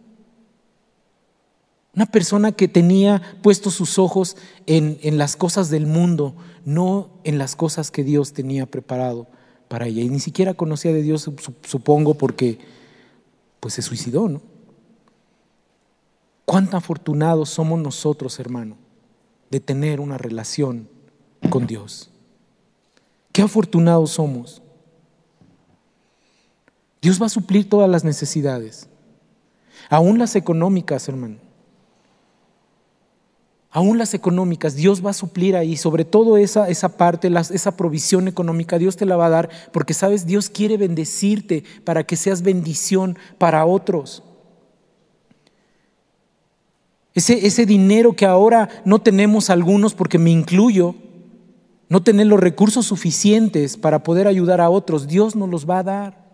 Una 1.97 2.07
persona 2.07 2.53
que 2.53 2.69
tenía 2.69 3.21
puestos 3.43 3.75
sus 3.75 3.99
ojos 3.99 4.37
en, 4.67 4.97
en, 5.03 5.19
las 5.19 5.35
cosas 5.35 5.69
del 5.69 5.87
mundo, 5.87 6.37
no 6.65 7.11
en 7.25 7.39
las 7.39 7.57
cosas 7.57 7.91
que 7.91 8.05
Dios 8.05 8.35
tenía 8.35 8.67
preparado 8.67 9.27
para 9.67 9.89
ella. 9.89 10.03
Y 10.03 10.09
ni 10.09 10.21
siquiera 10.21 10.55
conocía 10.55 10.93
de 10.93 11.03
Dios, 11.03 11.29
supongo, 11.65 12.15
porque 12.15 12.61
pues 13.59 13.75
se 13.75 13.83
suicidó, 13.83 14.29
¿no? 14.29 14.41
Cuán 16.45 16.69
afortunados 16.73 17.51
somos 17.51 17.81
nosotros, 17.81 18.39
hermano, 18.39 18.77
de 19.51 19.59
tener 19.59 19.99
una 19.99 20.19
relación 20.19 20.89
con 21.51 21.67
Dios. 21.67 22.11
Qué 23.33 23.43
afortunados 23.43 24.13
somos. 24.13 24.63
Dios 27.07 27.23
va 27.23 27.27
a 27.27 27.29
suplir 27.29 27.71
todas 27.71 27.89
las 27.89 28.03
necesidades, 28.03 28.89
aún 29.89 30.19
las 30.19 30.35
económicas, 30.35 31.09
hermano 31.09 31.37
aún 33.71 33.97
las 33.97 34.13
económicas, 34.13 34.75
Dios 34.75 35.07
va 35.07 35.11
a 35.11 35.13
suplir 35.13 35.55
ahí, 35.55 35.77
sobre 35.77 36.05
todo 36.05 36.37
esa, 36.37 36.69
esa 36.69 36.97
parte, 36.97 37.31
esa 37.53 37.77
provisión 37.77 38.27
económica, 38.27 38.77
Dios 38.77 38.97
te 38.97 39.07
la 39.07 39.15
va 39.17 39.27
a 39.27 39.31
dar, 39.31 39.51
porque 39.71 39.95
sabes, 39.95 40.27
Dios 40.27 40.51
quiere 40.51 40.79
bendecirte 40.79 41.63
para 41.85 42.03
que 42.03 42.17
seas 42.17 42.43
bendición 42.43 43.17
para 43.39 43.67
otros. 43.67 44.25
Ese, 47.15 47.47
ese 47.47 47.67
dinero 47.67 48.17
que 48.17 48.27
ahora 48.27 48.83
no 48.85 49.01
tenemos 49.01 49.49
algunos, 49.49 49.95
porque 49.95 50.19
me 50.19 50.31
incluyo, 50.31 50.97
no 51.89 52.03
tener 52.03 52.27
los 52.27 52.41
recursos 52.41 52.87
suficientes 52.87 53.77
para 53.77 54.03
poder 54.03 54.27
ayudar 54.27 54.61
a 54.61 54.71
otros, 54.71 55.07
Dios 55.07 55.37
nos 55.37 55.49
los 55.49 55.71
va 55.71 55.79
a 55.79 55.85
dar. 55.85 56.26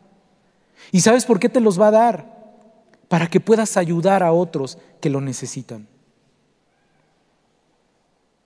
¿Y 0.90 1.00
sabes 1.00 1.24
por 1.24 1.38
qué 1.38 1.48
te 1.48 1.60
los 1.60 1.80
va 1.80 1.88
a 1.88 1.92
dar? 1.92 2.42
Para 3.08 3.28
que 3.28 3.40
puedas 3.40 3.76
ayudar 3.76 4.22
a 4.22 4.32
otros 4.32 4.78
que 5.00 5.10
lo 5.10 5.20
necesitan. 5.20 5.86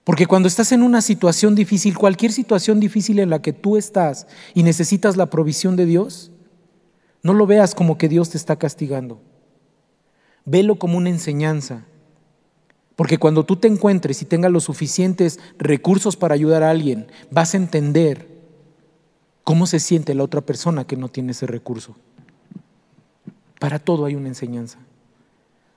Porque 0.03 0.25
cuando 0.25 0.47
estás 0.47 0.71
en 0.71 0.83
una 0.83 1.01
situación 1.01 1.53
difícil, 1.53 1.97
cualquier 1.97 2.31
situación 2.31 2.79
difícil 2.79 3.19
en 3.19 3.29
la 3.29 3.41
que 3.41 3.51
tú 3.51 3.75
estás 3.75 4.27
y 4.53 4.63
necesitas 4.63 5.17
la 5.17 5.29
provisión 5.29 5.75
de 5.75 5.85
Dios, 5.85 6.31
no 7.23 7.33
lo 7.33 7.45
veas 7.45 7.75
como 7.75 7.97
que 7.97 8.07
Dios 8.07 8.29
te 8.29 8.37
está 8.37 8.55
castigando. 8.55 9.19
Velo 10.45 10.79
como 10.79 10.97
una 10.97 11.09
enseñanza. 11.09 11.83
Porque 12.95 13.17
cuando 13.17 13.43
tú 13.43 13.57
te 13.57 13.67
encuentres 13.67 14.21
y 14.21 14.25
tengas 14.25 14.49
los 14.49 14.63
suficientes 14.63 15.39
recursos 15.57 16.15
para 16.15 16.35
ayudar 16.35 16.63
a 16.63 16.69
alguien, 16.69 17.07
vas 17.29 17.53
a 17.53 17.57
entender 17.57 18.29
cómo 19.43 19.67
se 19.67 19.81
siente 19.81 20.15
la 20.15 20.23
otra 20.23 20.39
persona 20.39 20.87
que 20.87 20.95
no 20.95 21.09
tiene 21.09 21.33
ese 21.33 21.47
recurso. 21.47 21.97
Para 23.59 23.79
todo 23.79 24.05
hay 24.05 24.15
una 24.15 24.27
enseñanza. 24.27 24.79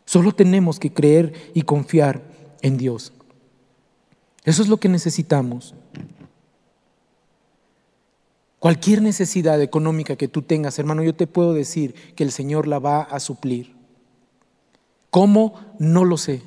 Solo 0.04 0.32
tenemos 0.32 0.78
que 0.78 0.92
creer 0.92 1.52
y 1.54 1.62
confiar 1.62 2.22
en 2.62 2.76
Dios. 2.76 3.12
Eso 4.44 4.62
es 4.62 4.68
lo 4.68 4.78
que 4.78 4.88
necesitamos. 4.88 5.74
Cualquier 8.58 9.00
necesidad 9.00 9.60
económica 9.62 10.16
que 10.16 10.28
tú 10.28 10.42
tengas, 10.42 10.78
hermano, 10.78 11.02
yo 11.02 11.14
te 11.14 11.26
puedo 11.26 11.54
decir 11.54 11.94
que 12.14 12.24
el 12.24 12.30
Señor 12.30 12.66
la 12.66 12.78
va 12.78 13.02
a 13.02 13.18
suplir. 13.20 13.74
¿Cómo? 15.08 15.58
No 15.78 16.04
lo 16.04 16.18
sé. 16.18 16.42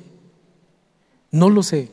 No 1.30 1.50
lo 1.50 1.62
sé. 1.62 1.90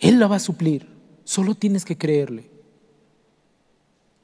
Él 0.00 0.18
la 0.18 0.26
va 0.26 0.36
a 0.36 0.40
suplir. 0.40 0.88
Solo 1.24 1.54
tienes 1.54 1.84
que 1.84 1.96
creerle. 1.96 2.50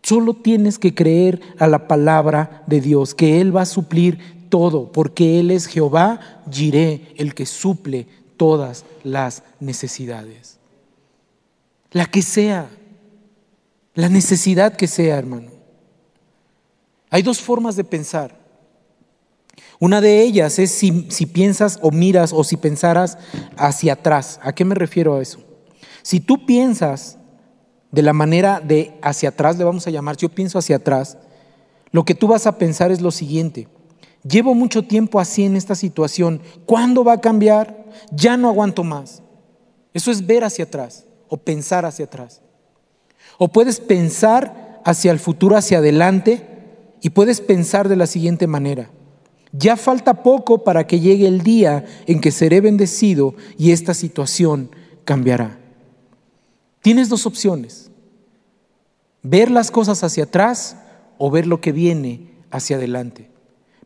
Solo 0.05 0.35
tienes 0.35 0.79
que 0.79 0.95
creer 0.95 1.41
a 1.59 1.67
la 1.67 1.89
palabra 1.89 2.63
de 2.67 2.83
Dios, 2.83 3.15
que 3.15 3.41
Él 3.41 3.57
va 3.57 3.63
a 3.63 3.67
suplir 3.67 4.19
todo, 4.51 4.93
porque 4.93 5.41
Él 5.41 5.51
es 5.51 5.65
Jehová 5.65 6.43
Jiré, 6.53 7.15
el 7.17 7.35
que 7.35 7.47
suple 7.47 8.07
todas 8.37 8.85
las 9.03 9.45
necesidades. 9.61 10.59
La 11.91 12.05
que 12.05 12.21
sea, 12.21 12.69
la 13.95 14.11
necesidad 14.11 14.77
que 14.77 14.89
sea, 14.89 15.17
hermano. 15.17 15.53
Hay 17.09 17.23
dos 17.23 17.41
formas 17.41 17.75
de 17.75 17.85
pensar. 17.85 18.39
Una 19.81 20.03
de 20.03 20.21
ellas 20.21 20.59
es 20.59 20.71
si, 20.71 21.07
si, 21.11 21.25
piensas 21.25 21.79
o 21.81 21.91
miras 21.91 22.35
o 22.35 22.45
si 22.45 22.59
pensaras 22.59 23.17
hacia 23.57 23.95
atrás. 23.95 24.39
¿A 24.43 24.55
qué 24.55 24.67
me 24.67 24.75
refiero 24.75 25.15
a 25.15 25.23
eso? 25.23 25.39
Si 26.03 26.21
tú 26.21 26.45
piensas 26.45 27.17
de 27.95 28.03
la 28.03 28.13
manera 28.13 28.61
de 28.61 28.99
hacia 29.03 29.29
atrás, 29.29 29.57
le 29.57 29.65
vamos 29.65 29.87
a 29.87 29.91
llamar, 29.91 30.17
yo 30.17 30.29
pienso 30.29 30.59
hacia 30.59 30.77
atrás, 30.77 31.17
lo 31.93 32.05
que 32.05 32.15
tú 32.15 32.27
vas 32.27 32.47
a 32.47 32.59
pensar 32.59 32.91
es 32.91 33.01
lo 33.01 33.13
siguiente. 33.13 33.69
Llevo 34.29 34.55
mucho 34.55 34.83
tiempo 34.83 35.21
así 35.21 35.45
en 35.45 35.55
esta 35.55 35.77
situación. 35.77 36.41
¿Cuándo 36.67 37.05
va 37.05 37.13
a 37.13 37.21
cambiar? 37.21 37.85
Ya 38.11 38.37
no 38.37 38.49
aguanto 38.49 38.83
más. 38.83 39.23
Eso 39.93 40.11
es 40.11 40.27
ver 40.27 40.43
hacia 40.43 40.65
atrás 40.65 41.05
o 41.29 41.37
pensar 41.37 41.85
hacia 41.85 42.07
atrás. 42.07 42.41
O 43.39 43.49
puedes 43.49 43.79
pensar 43.79 44.81
hacia 44.85 45.13
el 45.13 45.21
futuro, 45.21 45.57
hacia 45.57 45.79
adelante, 45.79 46.49
y 47.01 47.11
puedes 47.11 47.41
pensar 47.41 47.89
de 47.89 47.97
la 47.97 48.07
siguiente 48.07 48.47
manera. 48.47 48.91
Ya 49.53 49.77
falta 49.77 50.25
poco 50.25 50.65
para 50.65 50.87
que 50.87 50.99
llegue 50.99 51.29
el 51.29 51.43
día 51.43 51.85
en 52.07 52.21
que 52.21 52.33
seré 52.33 52.61
bendecido 52.61 53.35
y 53.57 53.71
esta 53.71 53.95
situación 53.95 54.71
cambiará. 55.05 55.59
Tienes 56.83 57.09
dos 57.09 57.25
opciones. 57.25 57.84
Ver 59.25 59.51
las 59.51 59.71
cosas 59.71 60.05
hacia 60.05 60.25
atrás 60.25 60.77
o 61.17 61.31
ver 61.31 61.47
lo 61.47 61.61
que 61.63 61.73
viene 61.73 62.31
hacia 62.51 62.77
adelante. 62.77 63.31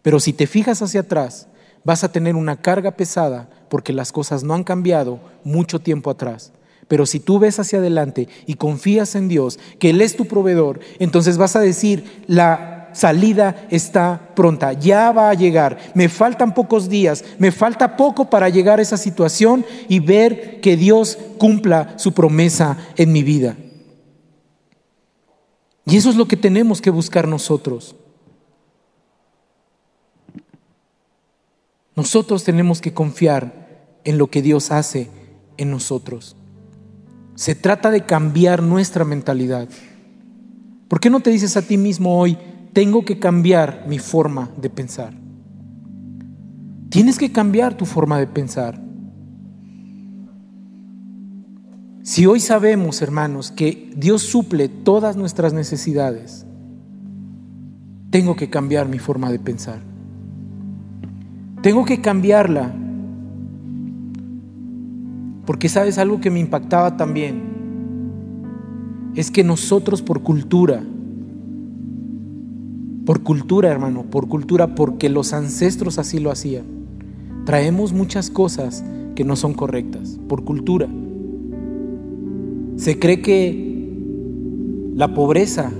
Pero 0.02 0.18
si 0.18 0.32
te 0.32 0.48
fijas 0.48 0.82
hacia 0.82 1.02
atrás, 1.02 1.46
vas 1.84 2.02
a 2.02 2.10
tener 2.10 2.34
una 2.34 2.60
carga 2.60 2.90
pesada 2.90 3.48
porque 3.68 3.92
las 3.92 4.10
cosas 4.10 4.42
no 4.42 4.54
han 4.54 4.64
cambiado 4.64 5.20
mucho 5.44 5.78
tiempo 5.78 6.10
atrás. 6.10 6.52
Pero 6.88 7.06
si 7.06 7.20
tú 7.20 7.38
ves 7.38 7.60
hacia 7.60 7.78
adelante 7.78 8.28
y 8.46 8.54
confías 8.54 9.14
en 9.14 9.28
Dios, 9.28 9.60
que 9.78 9.90
Él 9.90 10.00
es 10.00 10.16
tu 10.16 10.26
proveedor, 10.26 10.80
entonces 10.98 11.38
vas 11.38 11.54
a 11.54 11.60
decir, 11.60 12.24
la 12.26 12.90
salida 12.92 13.68
está 13.70 14.30
pronta, 14.34 14.72
ya 14.72 15.12
va 15.12 15.30
a 15.30 15.34
llegar, 15.34 15.78
me 15.94 16.08
faltan 16.08 16.52
pocos 16.52 16.88
días, 16.88 17.24
me 17.38 17.52
falta 17.52 17.96
poco 17.96 18.28
para 18.28 18.48
llegar 18.48 18.80
a 18.80 18.82
esa 18.82 18.96
situación 18.96 19.64
y 19.88 20.00
ver 20.00 20.60
que 20.60 20.76
Dios 20.76 21.16
cumpla 21.38 21.94
su 21.96 22.12
promesa 22.12 22.76
en 22.96 23.12
mi 23.12 23.22
vida. 23.22 23.56
Y 25.88 25.96
eso 25.96 26.10
es 26.10 26.16
lo 26.16 26.28
que 26.28 26.36
tenemos 26.36 26.82
que 26.82 26.90
buscar 26.90 27.26
nosotros. 27.26 27.96
Nosotros 31.96 32.44
tenemos 32.44 32.80
que 32.80 32.92
confiar 32.92 33.98
en 34.04 34.18
lo 34.18 34.28
que 34.28 34.42
Dios 34.42 34.70
hace 34.70 35.08
en 35.56 35.70
nosotros. 35.70 36.36
Se 37.34 37.54
trata 37.54 37.90
de 37.90 38.04
cambiar 38.04 38.62
nuestra 38.62 39.04
mentalidad. 39.04 39.68
¿Por 40.88 41.00
qué 41.00 41.08
no 41.08 41.20
te 41.20 41.30
dices 41.30 41.56
a 41.56 41.62
ti 41.62 41.78
mismo 41.78 42.20
hoy, 42.20 42.36
tengo 42.72 43.04
que 43.04 43.18
cambiar 43.18 43.84
mi 43.88 43.98
forma 43.98 44.50
de 44.56 44.70
pensar? 44.70 45.14
Tienes 46.90 47.18
que 47.18 47.32
cambiar 47.32 47.76
tu 47.76 47.86
forma 47.86 48.18
de 48.18 48.26
pensar. 48.26 48.87
Si 52.08 52.24
hoy 52.24 52.40
sabemos, 52.40 53.02
hermanos, 53.02 53.50
que 53.50 53.90
Dios 53.94 54.22
suple 54.22 54.70
todas 54.70 55.18
nuestras 55.18 55.52
necesidades, 55.52 56.46
tengo 58.08 58.34
que 58.34 58.48
cambiar 58.48 58.88
mi 58.88 58.98
forma 58.98 59.30
de 59.30 59.38
pensar. 59.38 59.80
tengo 61.60 61.84
que 61.84 62.00
cambiarla. 62.00 62.74
Porque 65.44 65.68
sabes 65.68 65.98
algo 65.98 66.18
que 66.18 66.30
me 66.30 66.40
impactaba 66.40 66.96
también. 66.96 67.42
Es 69.14 69.30
que 69.30 69.44
nosotros 69.44 70.00
por 70.00 70.22
cultura, 70.22 70.82
por 73.04 73.22
cultura 73.22 73.68
hermano, 73.68 74.04
por 74.04 74.28
cultura, 74.28 74.74
porque 74.74 75.10
los 75.10 75.34
ancestros 75.34 75.98
así 75.98 76.20
lo 76.20 76.30
hacían, 76.30 76.64
traemos 77.44 77.92
muchas 77.92 78.30
cosas 78.30 78.82
que 79.14 79.24
no 79.24 79.36
son 79.36 79.52
correctas, 79.52 80.18
por 80.26 80.42
cultura. 80.44 80.88
Se 82.78 82.96
cree 83.00 83.20
que 83.20 83.90
la 84.94 85.12
pobreza 85.12 85.72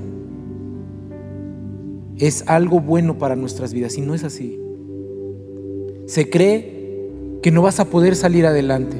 es 2.17 2.43
algo 2.49 2.81
bueno 2.81 3.19
para 3.19 3.37
nuestras 3.37 3.73
vidas 3.73 3.97
y 3.97 4.01
no 4.01 4.15
es 4.15 4.25
así. 4.25 4.59
Se 6.07 6.29
cree 6.29 7.09
que 7.41 7.53
no 7.53 7.63
vas 7.63 7.79
a 7.79 7.85
poder 7.85 8.17
salir 8.17 8.47
adelante 8.47 8.97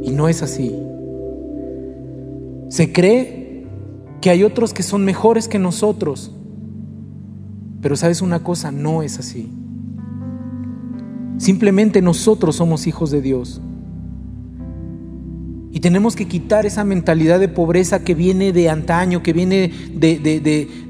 y 0.00 0.10
no 0.12 0.28
es 0.28 0.42
así. 0.42 0.74
Se 2.70 2.90
cree 2.90 3.66
que 4.22 4.30
hay 4.30 4.42
otros 4.42 4.72
que 4.72 4.82
son 4.82 5.04
mejores 5.04 5.48
que 5.48 5.58
nosotros, 5.58 6.32
pero 7.82 7.96
sabes 7.96 8.22
una 8.22 8.42
cosa, 8.42 8.72
no 8.72 9.02
es 9.02 9.18
así. 9.18 9.50
Simplemente 11.36 12.00
nosotros 12.00 12.56
somos 12.56 12.86
hijos 12.86 13.10
de 13.10 13.20
Dios. 13.20 13.60
Y 15.76 15.80
tenemos 15.80 16.16
que 16.16 16.26
quitar 16.26 16.64
esa 16.64 16.84
mentalidad 16.84 17.38
de 17.38 17.48
pobreza 17.48 18.02
que 18.02 18.14
viene 18.14 18.54
de 18.54 18.70
antaño, 18.70 19.22
que 19.22 19.34
viene 19.34 19.70
de, 19.92 20.18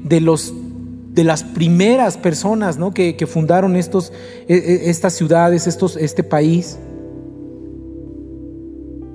de 0.01 0.21
los 0.21 0.53
de 1.13 1.25
las 1.25 1.43
primeras 1.43 2.15
personas 2.15 2.77
¿no? 2.77 2.93
que, 2.93 3.27
fundaron 3.27 3.75
estos, 3.75 4.13
e, 4.47 4.55
e, 4.55 4.89
estas 4.89 5.11
ciudades, 5.11 5.67
estos, 5.67 5.97
este 5.97 6.23
país. 6.23 6.79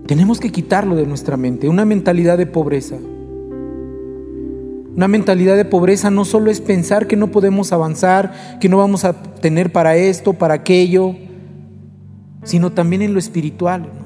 Tenemos 0.04 0.40
que 0.40 0.52
quitarlo 0.52 0.94
de 0.94 1.06
nuestra 1.06 1.38
mente, 1.38 1.70
una 1.70 1.86
mentalidad 1.86 2.36
de 2.36 2.44
pobreza. 2.44 2.96
Una 4.94 5.08
mentalidad 5.08 5.56
de 5.56 5.64
pobreza 5.64 6.10
no 6.10 6.26
solo 6.26 6.50
es 6.50 6.60
pensar 6.60 7.06
que 7.06 7.16
no 7.16 7.28
podemos 7.28 7.72
avanzar, 7.72 8.58
que 8.60 8.68
no 8.68 8.76
vamos 8.76 9.06
a 9.06 9.22
tener 9.22 9.72
para 9.72 9.96
esto, 9.96 10.34
para 10.34 10.52
aquello, 10.52 11.16
sino 12.42 12.72
también 12.72 13.00
en 13.00 13.14
lo 13.14 13.18
espiritual. 13.18 14.01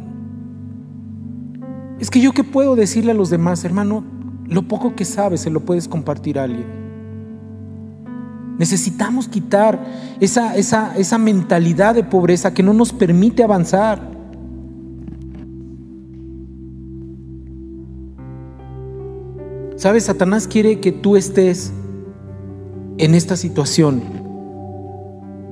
Es 1.99 2.11
que 2.11 2.21
yo 2.21 2.33
qué 2.33 2.45
puedo 2.45 2.77
decirle 2.77 3.13
a 3.13 3.15
los 3.15 3.31
demás, 3.31 3.65
hermano, 3.65 4.05
lo 4.47 4.69
poco 4.69 4.95
que 4.95 5.05
sabes 5.05 5.41
se 5.41 5.51
lo 5.51 5.61
puedes 5.61 5.89
compartir 5.89 6.39
a 6.39 6.45
alguien. 6.45 6.67
Necesitamos 8.59 9.29
quitar 9.29 9.85
esa, 10.21 10.57
esa, 10.57 10.97
esa 10.97 11.19
mentalidad 11.19 11.95
de 11.95 12.05
pobreza 12.05 12.55
que 12.55 12.63
no 12.63 12.73
nos 12.73 12.93
permite 12.93 13.43
avanzar. 13.43 14.17
¿Sabes? 19.77 20.05
Satanás 20.05 20.49
quiere 20.49 20.81
que 20.81 20.91
tú 20.91 21.17
estés 21.17 21.71
en 22.99 23.15
esta 23.15 23.37
situación. 23.37 24.03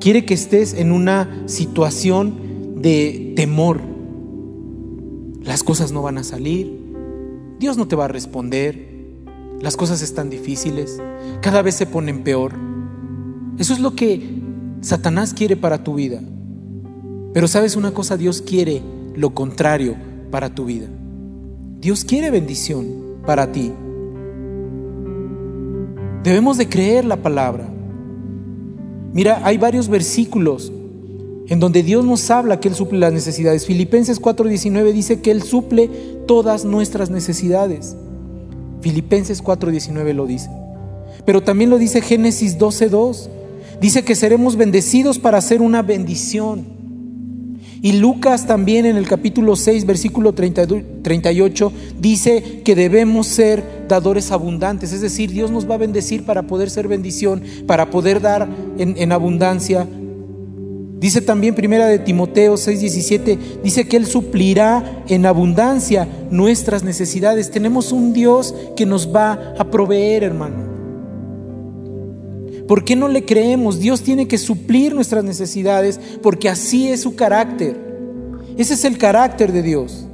Quiere 0.01 0.25
que 0.25 0.35
estés 0.35 0.75
en 0.75 0.93
una 0.93 1.43
situación 1.47 2.81
de 2.81 3.35
temor. 3.37 3.94
Las 5.45 5.63
cosas 5.63 5.93
no 5.93 6.03
van 6.03 6.19
a 6.19 6.25
salir. 6.25 6.81
Dios 7.59 7.77
no 7.77 7.87
te 7.87 7.97
va 7.97 8.07
a 8.07 8.09
responder. 8.09 8.89
Las 9.61 9.77
cosas 9.77 10.03
están 10.03 10.31
difíciles. 10.31 11.01
Cada 11.43 11.63
vez 11.63 11.75
se 11.75 11.87
ponen 11.87 12.25
peor. 12.25 12.53
Eso 13.59 13.75
es 13.75 13.81
lo 13.81 13.95
que 13.95 14.41
Satanás 14.81 15.35
quiere 15.35 15.57
para 15.57 15.85
tu 15.85 15.95
vida. 15.95 16.21
Pero 17.33 17.47
sabes 17.47 17.77
una 17.77 17.93
cosa, 17.93 18.17
Dios 18.17 18.43
quiere 18.43 18.83
lo 19.15 19.35
contrario 19.35 19.97
para 20.31 20.55
tu 20.55 20.65
vida. 20.65 20.89
Dios 21.81 22.05
quiere 22.05 22.31
bendición 22.31 22.87
para 23.27 23.53
ti. 23.53 23.73
Debemos 26.23 26.57
de 26.57 26.69
creer 26.69 27.05
la 27.05 27.17
palabra. 27.17 27.69
Mira, 29.13 29.43
hay 29.45 29.59
varios 29.59 29.89
versículos 29.89 30.73
en 31.49 31.61
donde 31.61 31.83
Dios 31.83 32.05
nos 32.05 32.31
habla 32.31 32.61
que 32.61 32.69
Él 32.69 32.75
suple 32.75 32.99
las 32.99 33.13
necesidades. 33.13 33.67
Filipenses 33.67 34.21
4:19 34.21 34.93
dice 34.93 35.21
que 35.21 35.31
Él 35.31 35.43
suple 35.43 35.91
todas 36.27 36.65
nuestras 36.65 37.11
necesidades. 37.11 37.97
Filipenses 38.81 39.43
4:19 39.43 40.15
lo 40.15 40.27
dice. 40.27 40.49
Pero 41.25 41.43
también 41.43 41.71
lo 41.71 41.79
dice 41.79 42.01
Génesis 42.01 42.59
12:2. 42.59 43.29
Dice 43.81 44.05
que 44.05 44.15
seremos 44.15 44.57
bendecidos 44.57 45.19
para 45.19 45.39
hacer 45.39 45.61
una 45.61 45.83
bendición. 45.83 46.75
Y 47.83 47.93
Lucas 47.93 48.47
también 48.47 48.87
en 48.87 48.97
el 48.97 49.07
capítulo 49.07 49.57
6, 49.57 49.85
versículo 49.85 50.33
38, 50.33 51.73
dice 52.01 52.63
que 52.65 52.75
debemos 52.75 53.27
ser 53.27 53.63
dadores 53.87 54.33
abundantes. 54.33 54.95
Es 54.95 55.03
decir, 55.03 55.31
Dios 55.31 55.51
nos 55.51 55.69
va 55.69 55.75
a 55.75 55.79
bendecir 55.79 56.25
para 56.25 56.45
poder 56.45 56.71
ser 56.71 56.89
bendición, 56.89 57.43
para 57.67 57.91
poder 57.91 58.23
dar 58.23 58.49
en, 58.79 58.95
en 58.97 59.13
abundancia. 59.13 59.87
Dice 60.99 61.21
también 61.21 61.55
primera 61.55 61.87
de 61.87 61.99
Timoteo 61.99 62.57
6, 62.57 62.81
17, 62.81 63.39
dice 63.63 63.87
que 63.87 63.97
Él 63.97 64.07
suplirá 64.07 65.03
en 65.09 65.27
abundancia 65.27 66.09
nuestras 66.31 66.83
necesidades. 66.83 67.51
Tenemos 67.51 67.93
un 67.93 68.13
Dios 68.13 68.55
que 68.77 68.87
nos 68.87 69.15
va 69.15 69.55
a 69.59 69.71
proveer, 69.71 70.23
hermano. 70.23 70.75
¿Por 72.67 72.85
qué 72.85 72.97
no 72.97 73.09
le 73.09 73.25
creemos? 73.25 73.79
Dios 73.79 74.03
tiene 74.03 74.27
que 74.27 74.39
suplir 74.39 74.95
nuestras 74.95 75.25
necesidades 75.25 76.01
porque 76.23 76.49
así 76.49 76.89
es 76.89 77.03
su 77.03 77.15
carácter. 77.15 77.77
Ese 78.57 78.75
es 78.75 78.85
el 78.85 78.97
carácter 78.97 79.53
de 79.53 79.63
Dios. 79.63 80.07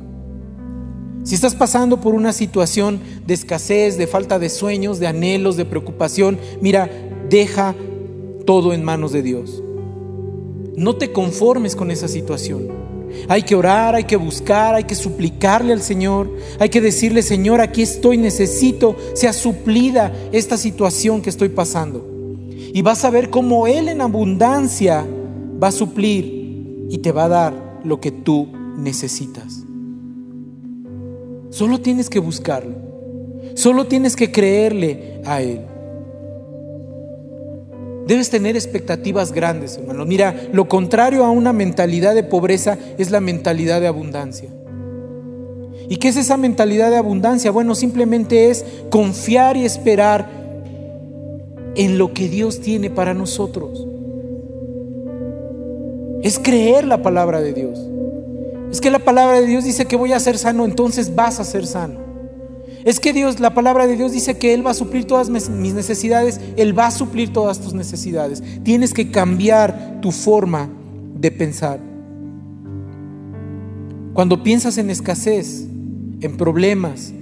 Si 1.23 1.35
estás 1.35 1.55
pasando 1.55 2.01
por 2.01 2.15
una 2.15 2.33
situación 2.33 2.99
de 3.27 3.35
escasez, 3.35 3.99
de 3.99 4.07
falta 4.07 4.39
de 4.39 4.49
sueños, 4.49 4.99
de 4.99 5.07
anhelos, 5.07 5.57
de 5.57 5.67
preocupación, 5.67 6.39
mira, 6.61 6.91
deja 7.29 7.75
todo 8.47 8.73
en 8.73 8.83
manos 8.83 9.13
de 9.13 9.23
Dios. 9.23 9.63
No 10.81 10.97
te 10.97 11.13
conformes 11.13 11.77
con 11.77 11.91
esa 11.91 12.09
situación. 12.09 12.69
Hay 13.29 13.43
que 13.43 13.55
orar, 13.55 13.95
hay 13.95 14.05
que 14.05 14.17
buscar, 14.17 14.75
hay 14.75 14.85
que 14.85 14.95
suplicarle 14.95 15.75
al 15.75 15.83
Señor, 15.83 16.35
hay 16.59 16.71
que 16.71 16.81
decirle, 16.81 17.21
Señor, 17.21 17.61
aquí 17.61 17.83
estoy, 17.83 18.17
necesito, 18.17 18.97
sea 19.13 19.35
suplida 19.35 20.11
esta 20.33 20.57
situación 20.57 21.21
que 21.21 21.29
estoy 21.29 21.51
pasando. 21.51 22.03
Y 22.73 22.81
vas 22.81 23.05
a 23.05 23.11
ver 23.11 23.29
cómo 23.29 23.67
Él 23.67 23.91
en 23.91 24.01
abundancia 24.01 25.07
va 25.63 25.69
a 25.69 25.73
suplir 25.73 26.87
y 26.89 26.97
te 26.97 27.13
va 27.13 27.25
a 27.25 27.29
dar 27.29 27.81
lo 27.85 28.01
que 28.01 28.11
tú 28.11 28.49
necesitas. 28.79 29.65
Solo 31.51 31.83
tienes 31.83 32.09
que 32.09 32.21
buscarlo. 32.21 32.77
Solo 33.55 33.85
tienes 33.87 34.17
que 34.17 34.33
creerle 34.33 35.21
a 35.27 35.43
Él. 35.43 35.61
Debes 38.11 38.29
tener 38.29 38.57
expectativas 38.57 39.31
grandes, 39.31 39.77
hermano. 39.77 40.05
Mira, 40.05 40.35
lo 40.53 40.69
contrario 40.69 41.25
a 41.25 41.31
una 41.31 41.53
mentalidad 41.53 42.13
de 42.13 42.25
pobreza 42.25 42.77
es 42.99 43.13
la 43.13 43.21
mentalidad 43.21 43.81
de 43.81 43.87
abundancia. 43.87 44.49
¿Y 45.89 45.97
qué 45.99 46.09
es 46.09 46.17
esa 46.17 46.37
mentalidad 46.37 46.91
de 46.91 46.97
abundancia? 46.97 47.53
Bueno, 47.53 47.77
simplemente 47.77 48.51
es 48.51 48.65
confiar 48.91 49.57
y 49.57 49.65
esperar 49.65 50.29
en 51.77 51.99
lo 51.99 52.13
que 52.13 52.29
Dios 52.29 52.61
tiene 52.61 52.91
para 52.91 53.15
nosotros. 53.15 53.87
Es 56.25 56.41
creer 56.41 56.89
la 56.89 57.03
palabra 57.03 57.41
de 57.41 57.53
Dios. 57.53 57.79
Es 58.73 58.81
que 58.81 58.91
la 58.91 58.99
palabra 58.99 59.41
de 59.41 59.47
Dios 59.47 59.63
dice 59.63 59.87
que 59.87 59.95
voy 59.95 60.15
a 60.15 60.19
ser 60.19 60.37
sano, 60.37 60.65
entonces 60.65 61.15
vas 61.15 61.39
a 61.39 61.45
ser 61.45 61.65
sano. 61.65 62.10
Es 62.85 63.01
que 63.01 63.13
Dios, 63.13 63.41
la 63.41 63.55
palabra 63.55 63.87
de 63.87 63.97
Dios 63.97 64.13
dice 64.13 64.39
que 64.39 64.55
Él 64.55 64.67
va 64.67 64.71
a 64.71 64.75
suplir 64.75 65.07
todas 65.07 65.29
mis 65.29 65.75
necesidades, 65.75 66.41
Él 66.57 66.79
va 66.79 66.87
a 66.87 66.91
suplir 66.91 67.33
todas 67.33 67.61
tus 67.61 67.75
necesidades. 67.75 68.43
Tienes 68.63 68.95
que 68.95 69.11
cambiar 69.11 70.01
tu 70.01 70.13
forma 70.13 70.69
de 71.19 71.31
pensar. 71.31 71.81
Cuando 74.15 74.43
piensas 74.43 74.79
en 74.79 74.91
escasez, 74.91 75.67
en 76.21 76.37
problemas, 76.37 77.13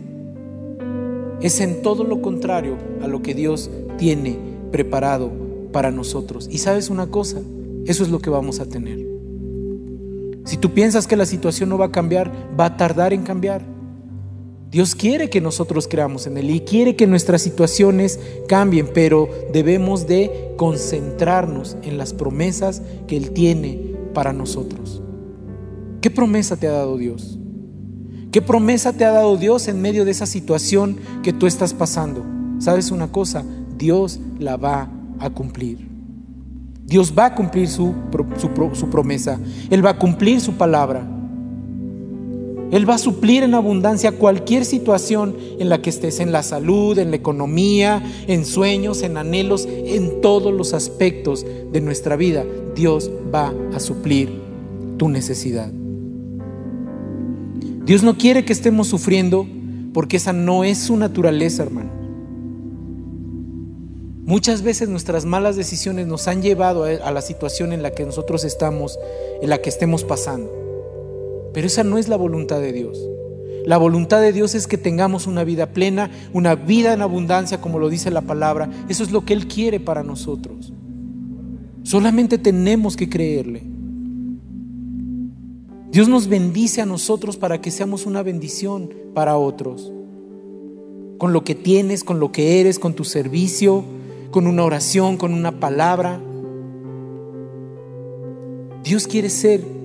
es 1.40 1.60
en 1.60 1.82
todo 1.82 2.04
lo 2.04 2.22
contrario 2.22 2.76
a 3.02 3.08
lo 3.08 3.22
que 3.22 3.34
Dios 3.34 3.70
tiene 3.96 4.38
preparado 4.72 5.30
para 5.72 5.90
nosotros. 5.90 6.48
Y 6.50 6.58
sabes 6.58 6.90
una 6.90 7.08
cosa, 7.08 7.40
eso 7.86 8.02
es 8.02 8.10
lo 8.10 8.20
que 8.20 8.30
vamos 8.30 8.60
a 8.60 8.66
tener. 8.66 9.06
Si 10.44 10.56
tú 10.56 10.72
piensas 10.72 11.06
que 11.06 11.16
la 11.16 11.26
situación 11.26 11.68
no 11.68 11.78
va 11.78 11.86
a 11.86 11.92
cambiar, 11.92 12.32
va 12.58 12.66
a 12.66 12.76
tardar 12.76 13.12
en 13.12 13.22
cambiar. 13.22 13.77
Dios 14.70 14.94
quiere 14.94 15.30
que 15.30 15.40
nosotros 15.40 15.88
creamos 15.88 16.26
en 16.26 16.36
Él 16.36 16.50
y 16.50 16.60
quiere 16.60 16.94
que 16.94 17.06
nuestras 17.06 17.40
situaciones 17.40 18.20
cambien, 18.48 18.90
pero 18.92 19.28
debemos 19.52 20.06
de 20.06 20.52
concentrarnos 20.56 21.76
en 21.82 21.96
las 21.96 22.12
promesas 22.12 22.82
que 23.06 23.16
Él 23.16 23.30
tiene 23.30 23.94
para 24.12 24.32
nosotros. 24.32 25.02
¿Qué 26.02 26.10
promesa 26.10 26.56
te 26.56 26.68
ha 26.68 26.72
dado 26.72 26.98
Dios? 26.98 27.38
¿Qué 28.30 28.42
promesa 28.42 28.92
te 28.92 29.06
ha 29.06 29.10
dado 29.10 29.36
Dios 29.38 29.68
en 29.68 29.80
medio 29.80 30.04
de 30.04 30.10
esa 30.10 30.26
situación 30.26 30.98
que 31.22 31.32
tú 31.32 31.46
estás 31.46 31.72
pasando? 31.72 32.24
¿Sabes 32.58 32.90
una 32.90 33.10
cosa? 33.10 33.44
Dios 33.78 34.20
la 34.38 34.56
va 34.56 34.90
a 35.18 35.30
cumplir. 35.30 35.88
Dios 36.84 37.14
va 37.16 37.26
a 37.26 37.34
cumplir 37.34 37.68
su, 37.68 37.94
su, 38.74 38.90
promesa. 38.90 39.38
Él 39.70 39.84
va 39.84 39.90
a 39.90 39.98
cumplir 39.98 40.40
su 40.40 40.54
palabra. 40.54 41.06
Él 42.70 42.88
va 42.88 42.94
a 42.94 42.98
suplir 42.98 43.42
en 43.42 43.54
abundancia 43.54 44.12
cualquier 44.12 44.64
situación 44.64 45.34
en 45.58 45.68
la 45.68 45.80
que 45.80 45.88
estés, 45.88 46.20
en 46.20 46.32
la 46.32 46.42
salud, 46.42 46.98
en 46.98 47.10
la 47.10 47.16
economía, 47.16 48.02
en 48.26 48.44
sueños, 48.44 49.02
en 49.02 49.16
anhelos, 49.16 49.66
en 49.66 50.20
todos 50.20 50.52
los 50.52 50.74
aspectos 50.74 51.46
de 51.72 51.80
nuestra 51.80 52.16
vida. 52.16 52.44
Dios 52.74 53.10
va 53.34 53.54
a 53.74 53.80
suplir 53.80 54.30
tu 54.98 55.08
necesidad. 55.08 55.70
Dios 57.86 58.02
no 58.02 58.18
quiere 58.18 58.44
que 58.44 58.52
estemos 58.52 58.86
sufriendo 58.86 59.46
porque 59.94 60.18
esa 60.18 60.34
no 60.34 60.62
es 60.62 60.76
su 60.78 60.96
naturaleza, 60.98 61.62
hermano. 61.62 61.90
Muchas 64.26 64.60
veces 64.60 64.90
nuestras 64.90 65.24
malas 65.24 65.56
decisiones 65.56 66.06
nos 66.06 66.28
han 66.28 66.42
llevado 66.42 66.84
a 66.84 67.10
la 67.10 67.22
situación 67.22 67.72
en 67.72 67.82
la 67.82 67.92
que 67.92 68.04
nosotros 68.04 68.44
estamos, 68.44 68.98
en 69.40 69.48
la 69.48 69.56
que 69.62 69.70
estemos 69.70 70.04
pasando. 70.04 70.57
Pero 71.52 71.66
esa 71.66 71.84
no 71.84 71.98
es 71.98 72.08
la 72.08 72.16
voluntad 72.16 72.60
de 72.60 72.72
Dios. 72.72 72.98
La 73.64 73.76
voluntad 73.76 74.22
de 74.22 74.32
Dios 74.32 74.54
es 74.54 74.66
que 74.66 74.78
tengamos 74.78 75.26
una 75.26 75.44
vida 75.44 75.72
plena, 75.72 76.10
una 76.32 76.54
vida 76.54 76.94
en 76.94 77.02
abundancia, 77.02 77.60
como 77.60 77.78
lo 77.78 77.90
dice 77.90 78.10
la 78.10 78.22
palabra. 78.22 78.70
Eso 78.88 79.02
es 79.02 79.10
lo 79.10 79.24
que 79.26 79.34
Él 79.34 79.46
quiere 79.46 79.78
para 79.78 80.02
nosotros. 80.02 80.72
Solamente 81.82 82.38
tenemos 82.38 82.96
que 82.96 83.08
creerle. 83.08 83.62
Dios 85.90 86.08
nos 86.08 86.28
bendice 86.28 86.80
a 86.80 86.86
nosotros 86.86 87.36
para 87.36 87.60
que 87.60 87.70
seamos 87.70 88.06
una 88.06 88.22
bendición 88.22 88.90
para 89.14 89.36
otros. 89.36 89.92
Con 91.18 91.32
lo 91.32 91.44
que 91.44 91.54
tienes, 91.54 92.04
con 92.04 92.20
lo 92.20 92.30
que 92.30 92.60
eres, 92.60 92.78
con 92.78 92.94
tu 92.94 93.04
servicio, 93.04 93.84
con 94.30 94.46
una 94.46 94.64
oración, 94.64 95.16
con 95.16 95.34
una 95.34 95.60
palabra. 95.60 96.20
Dios 98.84 99.06
quiere 99.06 99.28
ser 99.28 99.77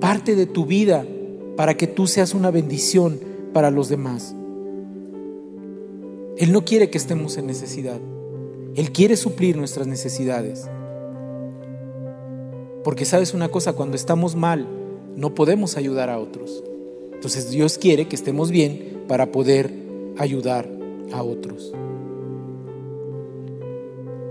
parte 0.00 0.34
de 0.34 0.46
tu 0.46 0.66
vida 0.66 1.04
para 1.56 1.76
que 1.76 1.86
tú 1.86 2.06
seas 2.06 2.34
una 2.34 2.50
bendición 2.50 3.20
para 3.52 3.70
los 3.70 3.88
demás. 3.88 4.34
Él 6.36 6.52
no 6.52 6.64
quiere 6.64 6.88
que 6.88 6.98
estemos 6.98 7.36
en 7.36 7.46
necesidad. 7.46 8.00
Él 8.74 8.92
quiere 8.92 9.16
suplir 9.16 9.56
nuestras 9.56 9.86
necesidades. 9.86 10.68
Porque 12.82 13.04
sabes 13.04 13.34
una 13.34 13.48
cosa, 13.48 13.74
cuando 13.74 13.96
estamos 13.96 14.36
mal, 14.36 14.66
no 15.16 15.34
podemos 15.34 15.76
ayudar 15.76 16.08
a 16.08 16.18
otros. 16.18 16.64
Entonces 17.12 17.50
Dios 17.50 17.76
quiere 17.76 18.08
que 18.08 18.16
estemos 18.16 18.50
bien 18.50 19.02
para 19.06 19.30
poder 19.30 19.70
ayudar 20.16 20.66
a 21.12 21.22
otros. 21.22 21.74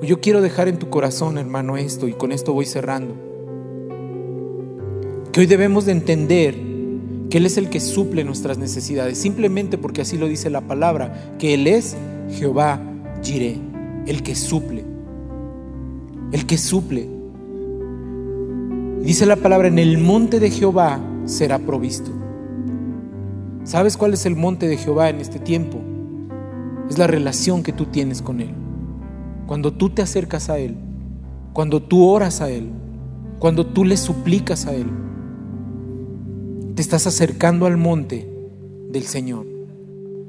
Yo 0.01 0.21
quiero 0.21 0.41
dejar 0.41 0.67
en 0.67 0.79
tu 0.79 0.89
corazón, 0.89 1.37
hermano, 1.37 1.77
esto 1.77 2.07
y 2.07 2.13
con 2.13 2.31
esto 2.31 2.53
voy 2.53 2.65
cerrando. 2.65 3.28
Hoy 5.39 5.45
debemos 5.45 5.85
de 5.85 5.93
entender 5.93 6.53
que 7.29 7.37
Él 7.37 7.45
es 7.45 7.55
el 7.55 7.69
que 7.69 7.79
suple 7.79 8.25
nuestras 8.25 8.57
necesidades, 8.57 9.17
simplemente 9.17 9.77
porque 9.77 10.01
así 10.01 10.17
lo 10.17 10.27
dice 10.27 10.49
la 10.49 10.59
palabra, 10.59 11.37
que 11.39 11.53
Él 11.53 11.65
es 11.65 11.95
Jehová 12.29 12.81
Jireh, 13.23 13.57
el 14.05 14.21
que 14.21 14.35
suple, 14.35 14.83
el 16.33 16.45
que 16.45 16.57
suple. 16.57 17.09
Dice 19.01 19.25
la 19.25 19.37
palabra, 19.37 19.69
en 19.69 19.79
el 19.79 19.97
monte 19.97 20.41
de 20.41 20.51
Jehová 20.51 20.99
será 21.23 21.57
provisto. 21.57 22.11
¿Sabes 23.63 23.95
cuál 23.95 24.15
es 24.15 24.25
el 24.25 24.35
monte 24.35 24.67
de 24.67 24.75
Jehová 24.75 25.09
en 25.09 25.21
este 25.21 25.39
tiempo? 25.39 25.79
Es 26.89 26.97
la 26.97 27.07
relación 27.07 27.63
que 27.63 27.71
tú 27.71 27.85
tienes 27.85 28.21
con 28.21 28.41
Él. 28.41 28.51
Cuando 29.47 29.71
tú 29.71 29.89
te 29.89 30.01
acercas 30.01 30.49
a 30.49 30.57
Él, 30.59 30.75
cuando 31.53 31.81
tú 31.81 32.05
oras 32.05 32.41
a 32.41 32.49
Él, 32.49 32.67
cuando 33.39 33.65
tú 33.65 33.85
le 33.85 33.95
suplicas 33.95 34.65
a 34.65 34.75
Él, 34.75 34.87
te 36.79 36.83
estás 36.83 37.07
acercando 37.07 37.65
al 37.65 37.75
monte 37.75 38.25
del 38.89 39.03
Señor. 39.03 39.45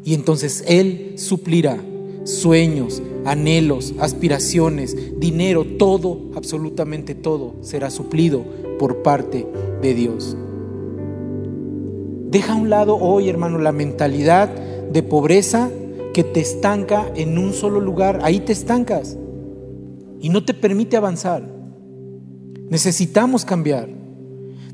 Y 0.03 0.15
entonces 0.15 0.65
Él 0.67 1.13
suplirá 1.15 1.79
sueños, 2.25 3.01
anhelos, 3.25 3.95
aspiraciones, 4.01 4.97
dinero, 5.21 5.65
todo, 5.65 6.33
absolutamente 6.35 7.15
todo 7.15 7.55
será 7.61 7.89
suplido 7.89 8.43
por 8.81 9.03
parte 9.03 9.47
de 9.81 9.95
Dios. 9.95 10.37
Deja 12.33 12.55
a 12.55 12.57
un 12.57 12.69
lado 12.69 12.97
hoy, 12.97 13.29
hermano, 13.29 13.59
la 13.59 13.71
mentalidad 13.71 14.49
de 14.49 15.05
pobreza 15.05 15.71
que 16.13 16.25
te 16.25 16.41
estanca 16.41 17.13
en 17.15 17.39
un 17.39 17.53
solo 17.53 17.79
lugar, 17.79 18.19
ahí 18.25 18.41
te 18.41 18.51
estancas 18.51 19.17
y 20.21 20.31
no 20.31 20.45
te 20.45 20.55
permite 20.55 20.97
avanzar. 20.97 21.49
Necesitamos 22.69 23.45
cambiar. 23.45 24.01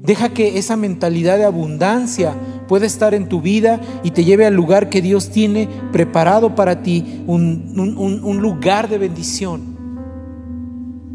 Deja 0.07 0.29
que 0.29 0.59
esa 0.59 0.77
mentalidad 0.77 1.37
de 1.37 1.45
abundancia 1.45 2.35
pueda 2.69 2.87
estar 2.87 3.12
en 3.14 3.29
tu 3.29 3.40
vida 3.40 3.81
y 4.03 4.12
te 4.12 4.25
lleve 4.25 4.47
al 4.47 4.55
lugar 4.55 4.88
que 4.88 5.03
Dios 5.03 5.31
tiene 5.31 5.69
preparado 5.92 6.55
para 6.55 6.83
ti, 6.83 7.23
un, 7.27 7.75
un 7.77 8.40
lugar 8.40 8.88
de 8.88 8.99
bendición. 8.99 9.77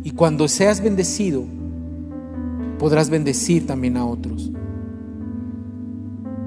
Y 0.04 0.12
cuando 0.12 0.48
seas 0.48 0.82
bendecido, 0.82 1.44
podrás 2.80 3.10
bendecir 3.10 3.66
también 3.66 3.96
a 3.96 4.06
otros. 4.06 4.52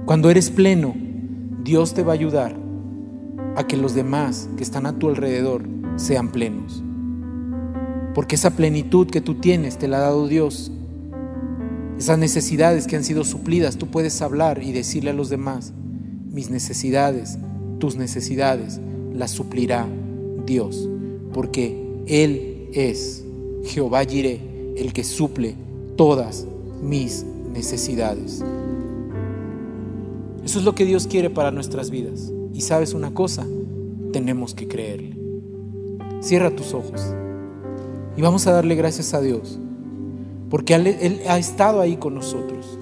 Cuando 0.04 0.28
eres 0.30 0.50
pleno, 0.50 0.94
Dios 1.62 1.94
te 1.94 2.02
va 2.02 2.12
a 2.12 2.14
ayudar 2.14 2.54
a 3.56 3.66
que 3.66 3.76
los 3.76 3.94
demás 3.94 4.48
que 4.56 4.62
están 4.62 4.84
a 4.84 4.98
tu 4.98 5.08
alrededor 5.08 5.62
sean 5.96 6.30
plenos. 6.30 6.82
Porque 8.14 8.34
esa 8.34 8.50
plenitud 8.50 9.08
que 9.08 9.20
tú 9.20 9.36
tienes 9.36 9.78
te 9.78 9.88
la 9.88 9.98
ha 9.98 10.00
dado 10.00 10.28
Dios. 10.28 10.70
Esas 11.98 12.18
necesidades 12.18 12.86
que 12.86 12.96
han 12.96 13.04
sido 13.04 13.24
suplidas, 13.24 13.76
tú 13.76 13.86
puedes 13.88 14.20
hablar 14.20 14.62
y 14.62 14.72
decirle 14.72 15.10
a 15.10 15.14
los 15.14 15.28
demás, 15.28 15.72
mis 16.30 16.50
necesidades, 16.50 17.38
tus 17.78 17.96
necesidades, 17.96 18.80
las 19.12 19.30
suplirá 19.30 19.86
Dios. 20.44 20.88
Porque 21.32 22.02
Él 22.06 22.68
es 22.72 23.24
Jehová 23.64 24.04
Jireh, 24.04 24.40
el 24.76 24.92
que 24.92 25.04
suple 25.04 25.54
todas 25.96 26.46
mis 26.82 27.24
necesidades. 27.52 28.42
Eso 30.44 30.58
es 30.58 30.64
lo 30.64 30.74
que 30.74 30.84
Dios 30.84 31.06
quiere 31.06 31.30
para 31.30 31.50
nuestras 31.50 31.90
vidas. 31.90 32.32
Y 32.52 32.60
sabes 32.60 32.92
una 32.92 33.14
cosa, 33.14 33.46
tenemos 34.12 34.54
que 34.54 34.68
creerle. 34.68 35.16
Cierra 36.20 36.54
tus 36.54 36.74
ojos 36.74 37.14
y 38.16 38.22
vamos 38.22 38.46
a 38.46 38.52
darle 38.52 38.74
gracias 38.76 39.12
a 39.14 39.20
Dios, 39.20 39.58
porque 40.50 40.74
Él 40.74 41.20
ha 41.28 41.38
estado 41.38 41.80
ahí 41.80 41.96
con 41.96 42.14
nosotros. 42.14 42.78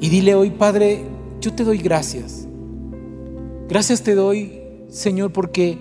Y 0.00 0.08
dile 0.08 0.34
hoy, 0.34 0.50
Padre, 0.50 1.04
yo 1.40 1.52
te 1.52 1.64
doy 1.64 1.78
gracias. 1.78 2.46
Gracias 3.68 4.02
te 4.02 4.14
doy, 4.14 4.60
Señor, 4.88 5.32
porque 5.32 5.78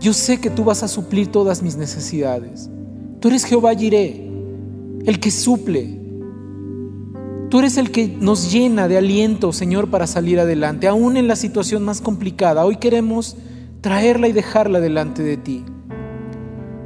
yo 0.00 0.12
sé 0.12 0.40
que 0.40 0.50
tú 0.50 0.64
vas 0.64 0.82
a 0.82 0.88
suplir 0.88 1.30
todas 1.30 1.62
mis 1.62 1.76
necesidades. 1.76 2.70
Tú 3.20 3.28
eres 3.28 3.44
Jehová 3.44 3.74
Jireh, 3.74 4.30
el 5.04 5.20
que 5.20 5.30
suple, 5.30 6.06
Tú 7.48 7.60
eres 7.60 7.76
el 7.76 7.92
que 7.92 8.08
nos 8.08 8.50
llena 8.50 8.88
de 8.88 8.98
aliento, 8.98 9.52
Señor, 9.52 9.88
para 9.88 10.08
salir 10.08 10.40
adelante, 10.40 10.88
aún 10.88 11.16
en 11.16 11.28
la 11.28 11.36
situación 11.36 11.84
más 11.84 12.00
complicada. 12.00 12.64
Hoy 12.64 12.76
queremos 12.76 13.36
traerla 13.80 14.26
y 14.26 14.32
dejarla 14.32 14.80
delante 14.80 15.22
de 15.22 15.36
ti. 15.36 15.64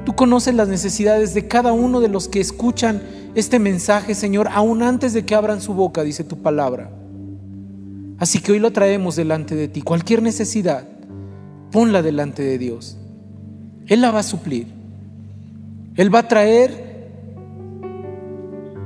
Tú 0.04 0.14
conoces 0.14 0.54
las 0.54 0.68
necesidades 0.68 1.34
de 1.34 1.46
cada 1.46 1.72
uno 1.72 2.00
de 2.00 2.08
los 2.08 2.28
que 2.28 2.40
escuchan 2.40 3.02
este 3.34 3.58
mensaje, 3.58 4.14
Señor, 4.14 4.48
aún 4.52 4.82
antes 4.82 5.12
de 5.12 5.24
que 5.24 5.34
abran 5.34 5.60
su 5.60 5.74
boca, 5.74 6.02
dice 6.02 6.24
tu 6.24 6.38
palabra. 6.38 6.90
Así 8.18 8.40
que 8.40 8.52
hoy 8.52 8.58
lo 8.58 8.72
traemos 8.72 9.16
delante 9.16 9.54
de 9.54 9.68
ti. 9.68 9.82
Cualquier 9.82 10.22
necesidad, 10.22 10.84
ponla 11.70 12.02
delante 12.02 12.42
de 12.42 12.58
Dios. 12.58 12.96
Él 13.86 14.00
la 14.00 14.10
va 14.10 14.20
a 14.20 14.24
suplir. 14.24 14.66
Él 15.96 16.14
va 16.14 16.20
a 16.20 16.28
traer 16.28 17.08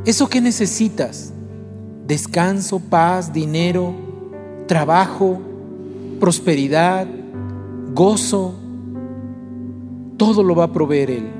eso 0.04 0.28
que 0.28 0.40
necesitas 0.40 1.32
descanso, 2.06 2.78
paz, 2.78 3.32
dinero, 3.32 3.94
trabajo, 4.66 5.40
prosperidad, 6.20 7.06
gozo, 7.92 8.54
todo 10.16 10.42
lo 10.42 10.54
va 10.54 10.64
a 10.64 10.72
proveer 10.72 11.10
Él. 11.10 11.30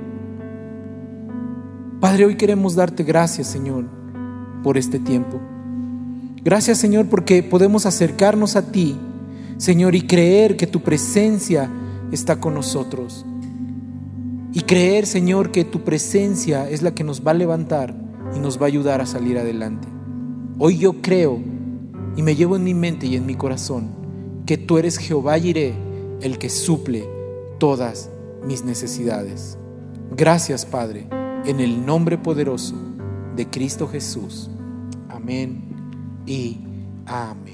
Padre, 2.01 2.27
hoy 2.27 2.37
queremos 2.37 2.75
darte 2.75 3.03
gracias, 3.03 3.47
Señor, 3.47 3.85
por 4.63 4.77
este 4.77 4.99
tiempo. 4.99 5.41
Gracias, 6.43 6.79
Señor, 6.79 7.07
porque 7.07 7.43
podemos 7.43 7.87
acercarnos 7.87 8.57
a 8.57 8.71
ti, 8.71 8.97
Señor, 9.57 9.95
y 9.95 10.03
creer 10.03 10.57
que 10.57 10.67
tu 10.67 10.81
presencia 10.81 11.71
está 12.13 12.41
con 12.41 12.55
nosotros. 12.55 13.25
Y 14.53 14.61
creer, 14.61 15.07
Señor, 15.07 15.51
que 15.51 15.65
tu 15.65 15.83
presencia 15.83 16.69
es 16.69 16.83
la 16.83 16.95
que 16.95 17.05
nos 17.05 17.27
va 17.27 17.31
a 17.31 17.35
levantar 17.35 17.95
y 18.37 18.39
nos 18.39 18.59
va 18.59 18.65
a 18.65 18.67
ayudar 18.67 19.01
a 19.01 19.07
salir 19.07 19.39
adelante. 19.39 19.89
Hoy 20.59 20.79
yo 20.79 21.01
creo 21.01 21.41
y 22.17 22.23
me 22.23 22.37
llevo 22.37 22.57
en 22.57 22.65
mi 22.65 22.75
mente 22.75 23.07
y 23.07 23.17
en 23.17 23.27
mi 23.27 23.35
corazón 23.35 23.89
que 24.47 24.59
tú 24.59 24.79
eres 24.79 24.99
Jehová 24.99 25.39
Jireh, 25.39 25.75
el 26.21 26.39
que 26.39 26.51
suple 26.51 27.09
todas 27.59 28.11
mis 28.47 28.65
necesidades. 28.65 29.59
Gracias, 30.11 30.65
Padre, 30.67 31.09
en 31.45 31.61
el 31.61 31.85
nombre 31.85 32.19
poderoso 32.19 32.75
de 33.37 33.49
Cristo 33.49 33.89
Jesús. 33.89 34.51
Amén 35.09 35.63
y 36.27 36.61
amén. 37.07 37.54